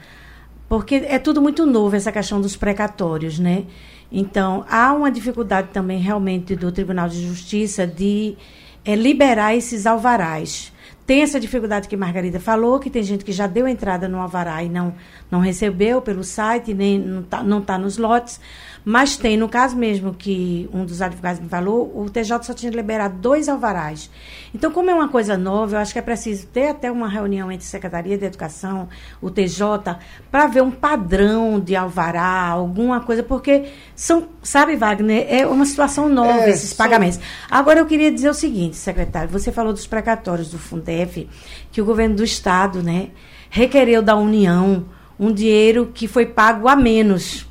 [0.67, 3.65] porque é tudo muito novo essa questão dos precatórios, né?
[4.11, 8.37] Então, há uma dificuldade também realmente do Tribunal de Justiça de
[8.85, 10.73] é, liberar esses alvarás.
[11.07, 14.63] Tem essa dificuldade que Margarida falou, que tem gente que já deu entrada no alvará
[14.63, 14.93] e não,
[15.31, 18.41] não recebeu pelo site, nem não está não tá nos lotes.
[18.89, 22.71] Mas tem, no caso mesmo que um dos advogados me falou, o TJ só tinha
[22.71, 24.09] liberado dois alvarás.
[24.55, 27.51] Então, como é uma coisa nova, eu acho que é preciso ter até uma reunião
[27.51, 28.89] entre a Secretaria de Educação,
[29.21, 29.97] o TJ,
[30.31, 33.65] para ver um padrão de alvará, alguma coisa, porque
[33.97, 37.19] são, sabe, Wagner, é uma situação nova é, esses pagamentos.
[37.51, 41.29] Agora, eu queria dizer o seguinte, secretário, você falou dos precatórios do Fundef,
[41.73, 43.09] que o governo do Estado, né,
[43.51, 44.87] requereu da União
[45.19, 47.49] um dinheiro que foi pago a menos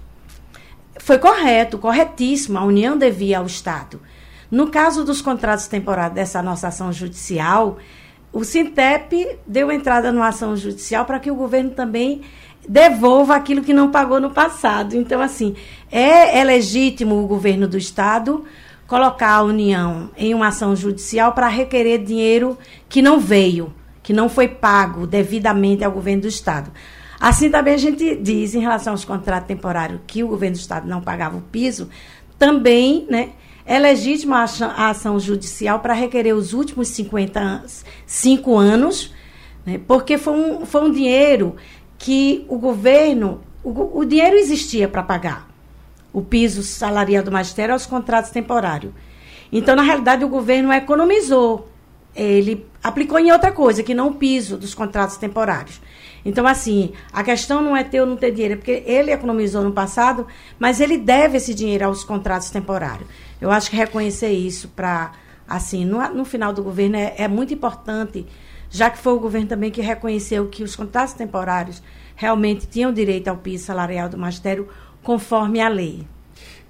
[1.05, 2.57] foi correto, corretíssimo.
[2.57, 4.01] A União devia ao Estado.
[4.49, 7.77] No caso dos contratos temporários dessa nossa ação judicial,
[8.33, 12.21] o Sintep deu entrada numa ação judicial para que o governo também
[12.67, 14.95] devolva aquilo que não pagou no passado.
[14.95, 15.55] Então, assim,
[15.91, 18.43] é, é legítimo o governo do Estado
[18.87, 22.57] colocar a União em uma ação judicial para requerer dinheiro
[22.89, 26.71] que não veio, que não foi pago devidamente ao governo do Estado.
[27.19, 30.87] Assim também a gente diz em relação aos contratos temporários que o governo do Estado
[30.87, 31.89] não pagava o piso,
[32.37, 33.29] também né,
[33.65, 34.45] é legítima
[34.75, 39.13] a ação judicial para requerer os últimos 55 anos,
[39.65, 41.55] né, porque foi um, foi um dinheiro
[41.97, 45.49] que o governo, o, o dinheiro existia para pagar
[46.11, 48.93] o piso salarial do magistério aos contratos temporários.
[49.51, 51.69] Então, na realidade, o governo economizou.
[52.15, 55.81] Ele aplicou em outra coisa, que não o piso dos contratos temporários.
[56.25, 59.63] Então, assim, a questão não é ter ou não ter dinheiro, é porque ele economizou
[59.63, 60.25] no passado,
[60.57, 63.07] mas ele deve esse dinheiro aos contratos temporários.
[63.39, 65.11] Eu acho que reconhecer isso para,
[65.47, 68.25] assim, no, no final do governo é, é muito importante
[68.75, 71.81] já que foi o governo também que reconheceu que os contratos temporários
[72.13, 74.67] realmente tinham direito ao piso salarial do magistério
[75.01, 76.05] conforme a lei.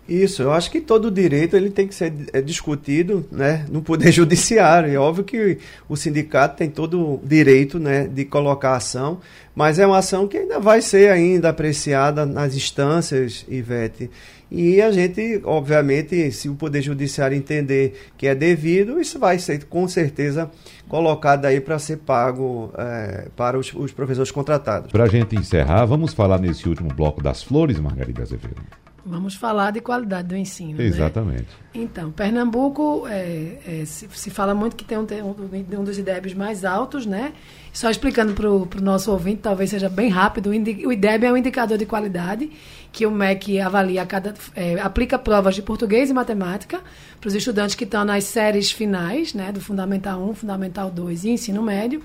[0.08, 4.12] Isso, eu acho que todo direito ele tem que ser é, discutido né, no Poder
[4.14, 4.91] Judiciário.
[4.91, 5.58] É óbvio que
[5.89, 9.20] o sindicato tem todo o direito né, de colocar ação,
[9.56, 14.12] mas é uma ação que ainda vai ser ainda apreciada nas instâncias, Ivete.
[14.51, 19.64] E a gente, obviamente, se o Poder Judiciário entender que é devido, isso vai ser
[19.66, 20.51] com certeza
[20.88, 24.91] colocado aí para ser pago é, para os, os professores contratados.
[24.91, 28.62] Para a gente encerrar, vamos falar nesse último bloco das flores, Margarida Azevedo.
[29.06, 30.80] Vamos falar de qualidade do ensino.
[30.80, 30.86] Né?
[30.86, 31.43] Exatamente.
[31.43, 31.47] Né?
[31.76, 36.34] Então, Pernambuco é, é, se, se, fala muito que tem um, um, um dos IDEBs
[36.34, 37.34] mais altos, né?
[37.72, 41.78] Só explicando para o nosso ouvinte, talvez seja bem rápido, o IDEB é um indicador
[41.78, 42.49] de qualidade
[42.96, 46.80] que o MEC avalia cada, é, aplica provas de português e matemática
[47.20, 51.30] para os estudantes que estão nas séries finais, né, do Fundamental 1, Fundamental 2 e
[51.32, 52.02] ensino médio.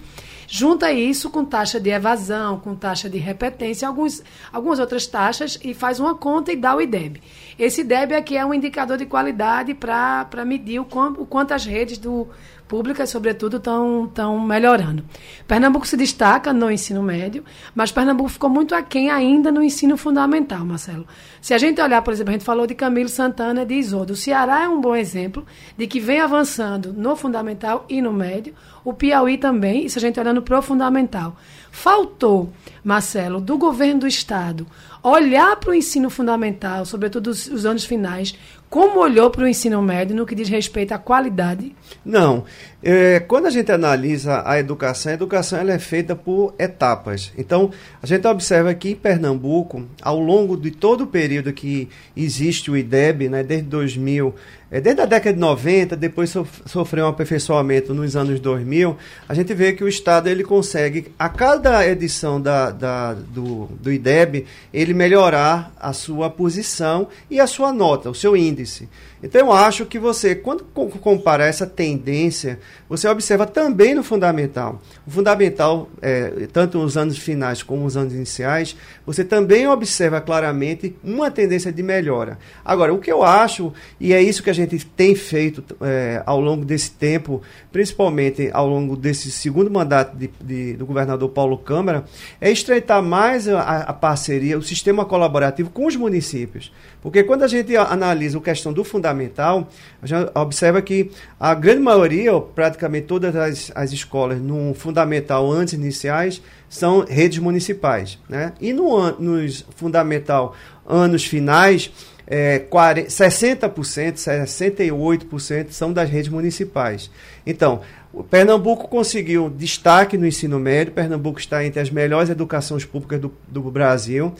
[0.48, 4.20] Junta isso com taxa de evasão, com taxa de repetência, alguns,
[4.52, 7.22] algumas outras taxas e faz uma conta e dá o IDEB.
[7.56, 11.64] Esse IDEB aqui é um indicador de qualidade para medir o, quanto, o quanto as
[11.64, 12.26] redes do,
[12.70, 15.02] públicas, sobretudo, estão melhorando.
[15.48, 17.44] Pernambuco se destaca no ensino médio,
[17.74, 21.04] mas Pernambuco ficou muito aquém ainda no ensino fundamental, Marcelo.
[21.40, 24.12] Se a gente olhar, por exemplo, a gente falou de Camilo Santana e de Isoldo.
[24.12, 25.44] O Ceará é um bom exemplo
[25.76, 28.54] de que vem avançando no fundamental e no médio.
[28.84, 31.36] O Piauí também, se a gente olhando para o fundamental.
[31.72, 32.52] Faltou,
[32.84, 34.66] Marcelo, do governo do Estado,
[35.02, 38.36] olhar para o ensino fundamental, sobretudo os, os anos finais,
[38.70, 41.74] como olhou para o ensino médio no que diz respeito à qualidade?
[42.04, 42.44] Não.
[42.82, 47.30] É, quando a gente analisa a educação, a educação ela é feita por etapas.
[47.36, 47.70] Então,
[48.02, 52.76] a gente observa que em Pernambuco, ao longo de todo o período que existe o
[52.76, 54.34] IDEB, né, desde 2000
[54.70, 56.32] é, desde a década de 90, depois
[56.64, 58.96] sofreu um aperfeiçoamento nos anos 2000,
[59.28, 63.92] a gente vê que o Estado ele consegue, a cada edição da, da, do, do
[63.92, 68.88] IDEB, ele melhorar a sua posição e a sua nota, o seu índice.
[69.20, 74.80] Então eu acho que você, quando compara essa tendência, você observa também no fundamental.
[75.06, 80.96] O fundamental, é, tanto nos anos finais como nos anos iniciais, você também observa claramente
[81.02, 82.38] uma tendência de melhora.
[82.64, 86.40] Agora, o que eu acho, e é isso que a gente tem feito é, ao
[86.40, 87.40] longo desse tempo,
[87.70, 92.04] principalmente ao longo desse segundo mandato de, de, do governador Paulo Câmara,
[92.40, 96.72] é estreitar mais a, a parceria, o sistema colaborativo com os municípios.
[97.02, 99.68] Porque quando a gente analisa a questão do fundamental,
[100.02, 105.50] a gente observa que a grande maioria, ou praticamente todas as, as escolas no fundamental
[105.50, 108.18] antes iniciais, são redes municipais.
[108.28, 108.52] Né?
[108.60, 110.54] E no, nos fundamental
[110.86, 111.90] anos finais,
[112.26, 117.10] é, 40, 60%, 68% são das redes municipais.
[117.46, 117.80] Então,
[118.12, 123.32] o Pernambuco conseguiu destaque no ensino médio, Pernambuco está entre as melhores educações públicas do,
[123.48, 124.32] do Brasil.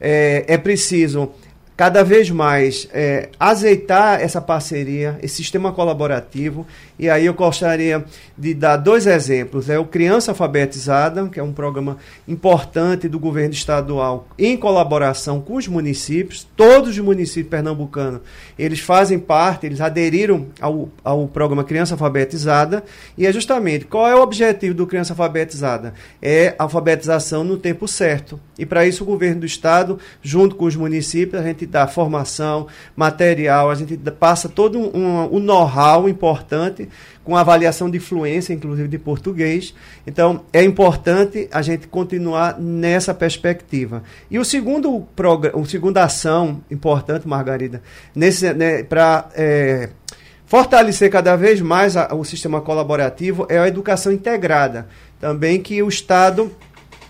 [0.00, 1.32] É, é preciso
[1.76, 6.66] cada vez mais é, azeitar essa parceria, esse sistema colaborativo.
[6.98, 8.04] E aí eu gostaria
[8.36, 9.68] de dar dois exemplos.
[9.68, 15.56] É o Criança Alfabetizada, que é um programa importante do governo estadual em colaboração com
[15.56, 16.46] os municípios.
[16.56, 18.20] Todos os municípios pernambucanos,
[18.58, 22.82] eles fazem parte, eles aderiram ao, ao programa Criança Alfabetizada.
[23.16, 25.92] E é justamente, qual é o objetivo do Criança Alfabetizada?
[26.22, 28.40] É alfabetização no tempo certo.
[28.58, 32.66] E para isso o governo do estado, junto com os municípios, a gente dá formação,
[32.94, 36.85] material, a gente passa todo um, um know-how importante
[37.24, 39.74] com avaliação de fluência, inclusive de português.
[40.06, 44.02] Então, é importante a gente continuar nessa perspectiva.
[44.30, 47.82] E o segundo programa, segunda ação importante, Margarida,
[48.14, 49.90] né, para é,
[50.46, 54.88] fortalecer cada vez mais a, o sistema colaborativo é a educação integrada.
[55.20, 56.50] Também que o Estado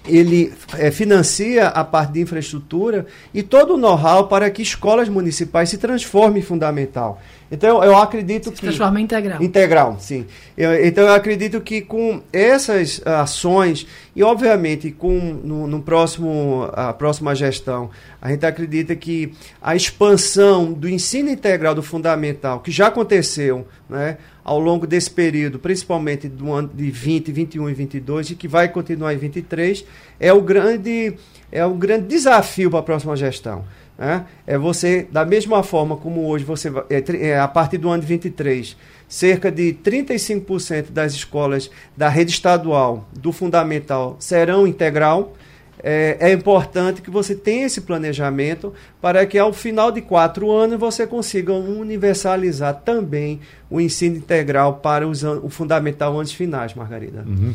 [0.08, 5.68] ele é, financia a parte de infraestrutura e todo o know-how para que escolas municipais
[5.68, 7.20] se transformem em fundamental.
[7.50, 8.60] Então, eu acredito se que.
[8.60, 9.42] Transforma em integral.
[9.42, 10.26] Integral, sim.
[10.56, 16.92] Eu, então, eu acredito que com essas ações, e obviamente com no, no, próximo, a
[16.92, 17.90] próxima gestão,
[18.20, 19.32] a gente acredita que
[19.62, 24.18] a expansão do ensino integral do fundamental, que já aconteceu, né?
[24.46, 28.68] ao longo desse período, principalmente do ano de 20, 21 e 22, e que vai
[28.68, 29.84] continuar em 23,
[30.20, 31.14] é o grande,
[31.50, 33.64] é o grande desafio para a próxima gestão.
[33.98, 34.24] Né?
[34.46, 38.08] É você, da mesma forma como hoje, você é, é, a partir do ano de
[38.08, 38.76] 23,
[39.08, 45.34] cerca de 35% das escolas da rede estadual do fundamental serão integral
[45.82, 50.78] é, é, importante que você tenha esse planejamento para que ao final de quatro anos
[50.78, 53.40] você consiga universalizar também
[53.70, 57.24] o ensino integral para os, o fundamental antes finais, Margarida.
[57.26, 57.54] Uhum.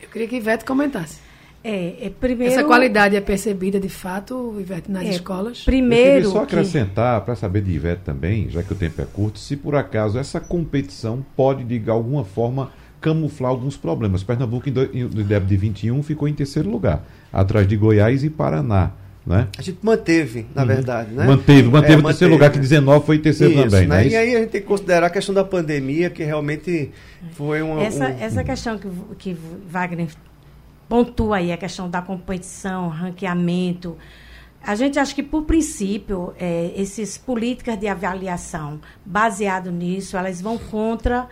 [0.00, 1.27] Eu queria que Ivete comentasse.
[1.62, 5.64] É, é, primeiro, Essa qualidade é percebida de fato, Ivete, nas é, escolas?
[5.64, 6.26] Primeiro.
[6.26, 7.26] Eu só acrescentar, que...
[7.26, 10.40] para saber de Ivete também, já que o tempo é curto, se por acaso essa
[10.40, 14.22] competição pode, de alguma forma, camuflar alguns problemas.
[14.22, 18.92] Pernambuco, no IDEB de 21, ficou em terceiro lugar, atrás de Goiás e Paraná.
[19.26, 19.46] Né?
[19.58, 20.68] A gente manteve, na uhum.
[20.68, 21.12] verdade.
[21.12, 21.26] Né?
[21.26, 23.86] Manteve, manteve é, o terceiro lugar, que 19 foi terceiro Isso, também.
[23.86, 23.96] Né?
[23.96, 24.08] né?
[24.08, 26.90] E aí a gente tem que considerar a questão da pandemia, que realmente
[27.32, 27.82] foi uma.
[27.82, 28.18] Essa, um...
[28.18, 28.88] essa questão que,
[29.18, 29.36] que
[29.68, 30.08] Wagner
[30.88, 33.96] pontua aí, a questão da competição, ranqueamento.
[34.62, 40.58] A gente acha que, por princípio, é, essas políticas de avaliação baseado nisso, elas vão
[40.58, 41.28] contra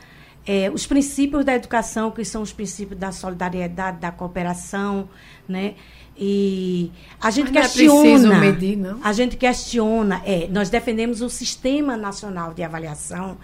[0.46, 5.09] é, os princípios da educação, que são os princípios da solidariedade, da cooperação,
[5.48, 5.74] né?
[6.16, 6.90] E
[7.20, 8.28] a gente Mas questiona.
[8.28, 9.00] Não é medir, não?
[9.02, 10.22] A gente questiona.
[10.24, 13.36] É, nós defendemos o Sistema Nacional de Avaliação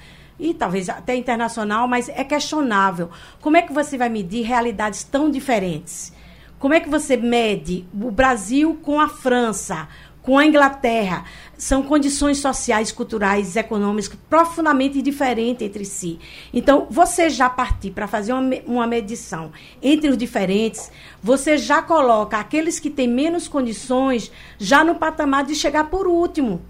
[0.43, 3.09] e talvez até internacional, mas é questionável.
[3.41, 6.13] Como é que você vai medir realidades tão diferentes?
[6.59, 9.89] Como é que você mede o Brasil com a França,
[10.21, 11.25] com a Inglaterra?
[11.57, 16.19] São condições sociais, culturais, econômicas profundamente diferentes entre si.
[16.53, 20.91] Então, você já partir para fazer uma, uma medição entre os diferentes,
[21.23, 26.63] você já coloca aqueles que têm menos condições já no patamar de chegar por último.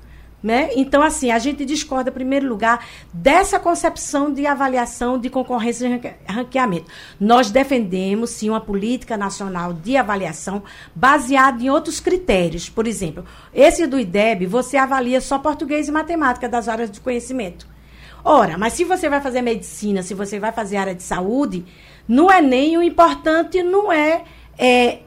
[0.43, 0.71] Né?
[0.75, 6.33] Então, assim, a gente discorda, em primeiro lugar, dessa concepção de avaliação de concorrência e
[6.33, 6.91] ranqueamento.
[7.21, 10.65] Nós defendemos, sim, uma política nacional de avaliação
[10.95, 12.69] baseada em outros critérios.
[12.69, 13.25] Por exemplo,
[13.55, 17.71] esse do IDEB, você avalia só português e matemática das áreas de conhecimento.
[18.25, 21.65] Ora, mas se você vai fazer medicina, se você vai fazer área de saúde,
[22.07, 24.25] não é nem o importante, não é,
[24.59, 25.01] é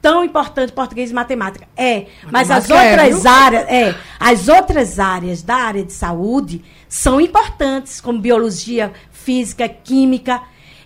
[0.00, 1.68] tão importante português e matemática.
[1.76, 7.20] É, mas as outras é, áreas, é, as outras áreas da área de saúde são
[7.20, 10.42] importantes, como biologia, física, química.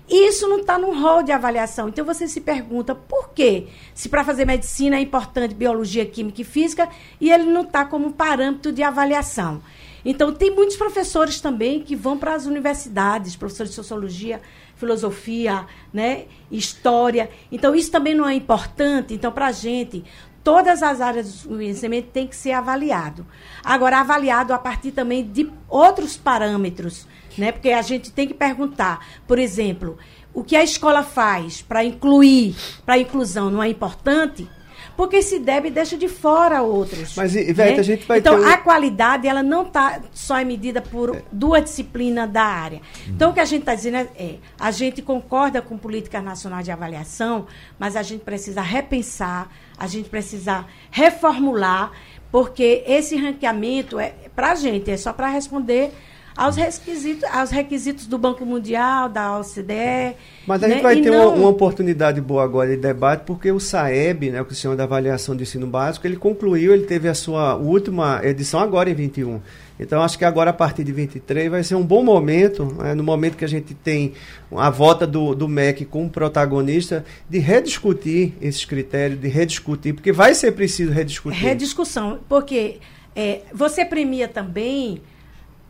[0.08, 1.88] E isso não está no rol de avaliação.
[1.88, 3.68] Então você se pergunta por quê?
[3.94, 6.88] Se para fazer medicina é importante biologia, química e física
[7.20, 9.62] e ele não está como parâmetro de avaliação.
[10.04, 14.42] Então tem muitos professores também que vão para as universidades, professores de sociologia,
[14.76, 17.30] filosofia, né, história.
[17.50, 19.14] Então, isso também não é importante.
[19.14, 20.04] Então, para a gente,
[20.42, 23.26] todas as áreas do conhecimento têm que ser avaliado.
[23.64, 27.06] Agora, avaliado a partir também de outros parâmetros,
[27.36, 27.50] né?
[27.50, 29.98] Porque a gente tem que perguntar, por exemplo,
[30.32, 32.54] o que a escola faz para incluir,
[32.84, 34.48] para a inclusão não é importante?
[34.96, 37.16] Porque se deve deixa de fora outros.
[37.16, 37.80] Mas, Ivete, né?
[37.80, 38.48] a gente vai Então, ter...
[38.48, 41.22] a qualidade, ela não está só é medida por é.
[41.30, 42.80] duas disciplinas da área.
[43.06, 46.64] Então, o que a gente está dizendo é, é, a gente concorda com políticas nacionais
[46.64, 47.46] de avaliação,
[47.78, 51.92] mas a gente precisa repensar, a gente precisa reformular,
[52.30, 55.92] porque esse ranqueamento, é para a gente, é só para responder
[56.36, 60.16] aos requisitos, aos requisitos do Banco Mundial, da OCDE.
[60.46, 60.74] Mas a né?
[60.74, 61.28] gente vai e ter não...
[61.28, 65.36] uma, uma, oportunidade boa agora de debate, porque o SAEB, né, o Sistema de Avaliação
[65.36, 69.40] do Ensino Básico, ele concluiu, ele teve a sua última edição agora em 21.
[69.78, 73.02] Então, acho que agora, a partir de 23, vai ser um bom momento, né, no
[73.02, 74.12] momento que a gente tem
[74.52, 80.34] a volta do, do MEC como protagonista, de rediscutir esses critérios, de rediscutir, porque vai
[80.34, 81.40] ser preciso rediscutir.
[81.40, 82.78] Rediscussão, porque
[83.16, 85.00] é, você premia também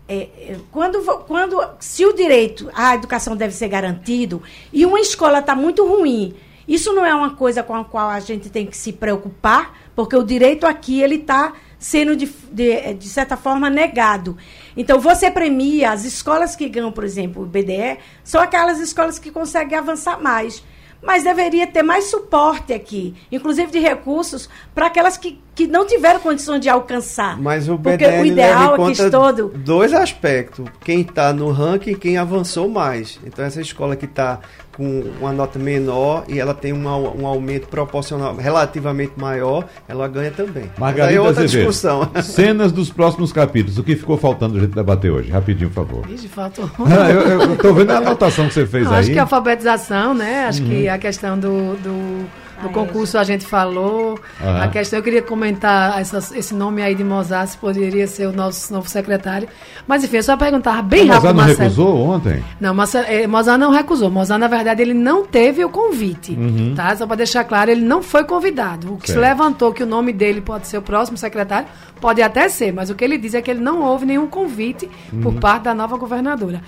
[0.09, 4.43] é, é, quando, quando se o direito à educação deve ser garantido
[4.73, 6.35] e uma escola está muito ruim,
[6.69, 10.17] isso não é uma coisa com a qual a gente tem que se preocupar, porque
[10.17, 14.37] o direito aqui ele está sendo de, de, de, certa forma negado.
[14.77, 19.31] Então você premia as escolas que ganham, por exemplo, o BDE, são aquelas escolas que
[19.31, 20.63] conseguem avançar mais
[21.05, 26.21] mas deveria ter mais suporte aqui, inclusive de recursos, para aquelas que, que não tiveram
[26.21, 27.41] condições de alcançar.
[27.41, 29.53] Mas o Porque o ideal é que todo...
[29.55, 33.21] dois aspectos, quem está no ranking e quem avançou mais.
[33.25, 34.41] Então essa escola que está
[34.77, 40.31] com uma nota menor e ela tem um, um aumento proporcional relativamente maior, ela ganha
[40.31, 40.71] também.
[40.79, 42.11] Margarida Mas aí é outra Azevedo, discussão.
[42.23, 43.79] Cenas dos próximos capítulos.
[43.79, 45.31] O que ficou faltando a gente debater hoje?
[45.31, 46.11] Rapidinho, por favor.
[46.11, 46.69] Ixi, faltou.
[46.85, 49.01] Ah, eu, estou vendo a anotação que você fez Não, aí.
[49.01, 50.47] Acho que a alfabetização, né?
[50.47, 50.69] Acho uhum.
[50.69, 52.27] que a questão do, do
[52.65, 54.19] no concurso a gente falou.
[54.41, 58.33] A questão, eu queria comentar essa, esse nome aí de Mozart, se poderia ser o
[58.33, 59.49] nosso novo secretário.
[59.87, 61.15] Mas enfim, eu só perguntava bem rápido.
[61.15, 61.69] Mozart não Marcelo.
[61.69, 62.45] recusou ontem?
[62.61, 64.11] Não, Marcelo, eh, Mozart não recusou.
[64.11, 66.33] Mozart, na verdade, ele não teve o convite.
[66.33, 66.75] Uhum.
[66.75, 66.97] Tá?
[66.97, 68.95] Só para deixar claro, ele não foi convidado.
[68.95, 69.21] O que certo.
[69.21, 71.69] se levantou que o nome dele pode ser o próximo secretário,
[72.01, 74.91] pode até ser, mas o que ele diz é que ele não houve nenhum convite
[75.13, 75.21] uhum.
[75.21, 76.63] por parte da nova governadora.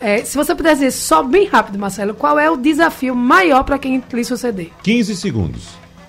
[0.00, 3.78] É, se você puder dizer só bem rápido, Marcelo, qual é o desafio maior para
[3.78, 4.70] quem lhe suceder?
[4.82, 5.33] 15 segundos.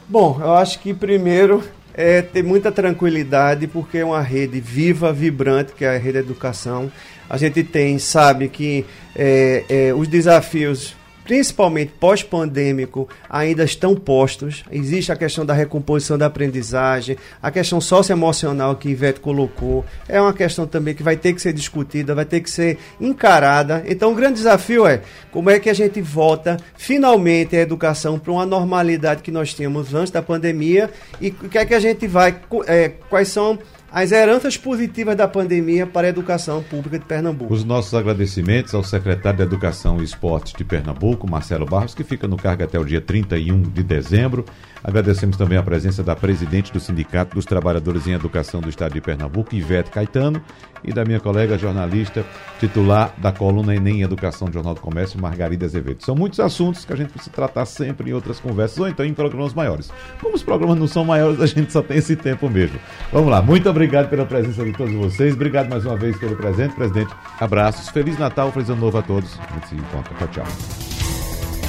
[0.08, 1.64] Bom, eu acho que primeiro
[1.94, 6.92] é ter muita tranquilidade, porque é uma rede viva, vibrante, que é a rede educação.
[7.30, 10.96] A gente tem, sabe, que é, é, os desafios
[11.26, 14.64] principalmente pós-pandêmico, ainda estão postos.
[14.72, 19.84] Existe a questão da recomposição da aprendizagem, a questão socioemocional que Ivete colocou.
[20.08, 23.84] É uma questão também que vai ter que ser discutida, vai ter que ser encarada.
[23.88, 25.02] Então, o grande desafio é
[25.32, 29.96] como é que a gente volta finalmente a educação para uma normalidade que nós tínhamos
[29.96, 33.58] antes da pandemia e o que é que a gente vai, é, quais são
[33.96, 37.54] as heranças positivas da pandemia para a educação pública de Pernambuco.
[37.54, 42.28] Os nossos agradecimentos ao secretário de Educação e Esportes de Pernambuco, Marcelo Barros, que fica
[42.28, 44.44] no cargo até o dia 31 de dezembro.
[44.86, 49.02] Agradecemos também a presença da presidente do Sindicato dos Trabalhadores em Educação do Estado de
[49.02, 50.40] Pernambuco, Ivete Caetano,
[50.84, 52.24] e da minha colega jornalista,
[52.60, 56.06] titular da coluna Enem Educação do Jornal do Comércio, Margarida Azevedo.
[56.06, 59.12] São muitos assuntos que a gente precisa tratar sempre em outras conversas, ou então em
[59.12, 59.92] programas maiores.
[60.22, 62.80] Como os programas não são maiores, a gente só tem esse tempo mesmo.
[63.12, 65.34] Vamos lá, muito obrigado pela presença de todos vocês.
[65.34, 67.12] Obrigado mais uma vez pelo presente, presidente.
[67.40, 69.40] Abraços, Feliz Natal, Feliz Ano Novo a todos.
[69.50, 70.14] A gente se encontra.
[70.14, 70.95] Tchau, tchau.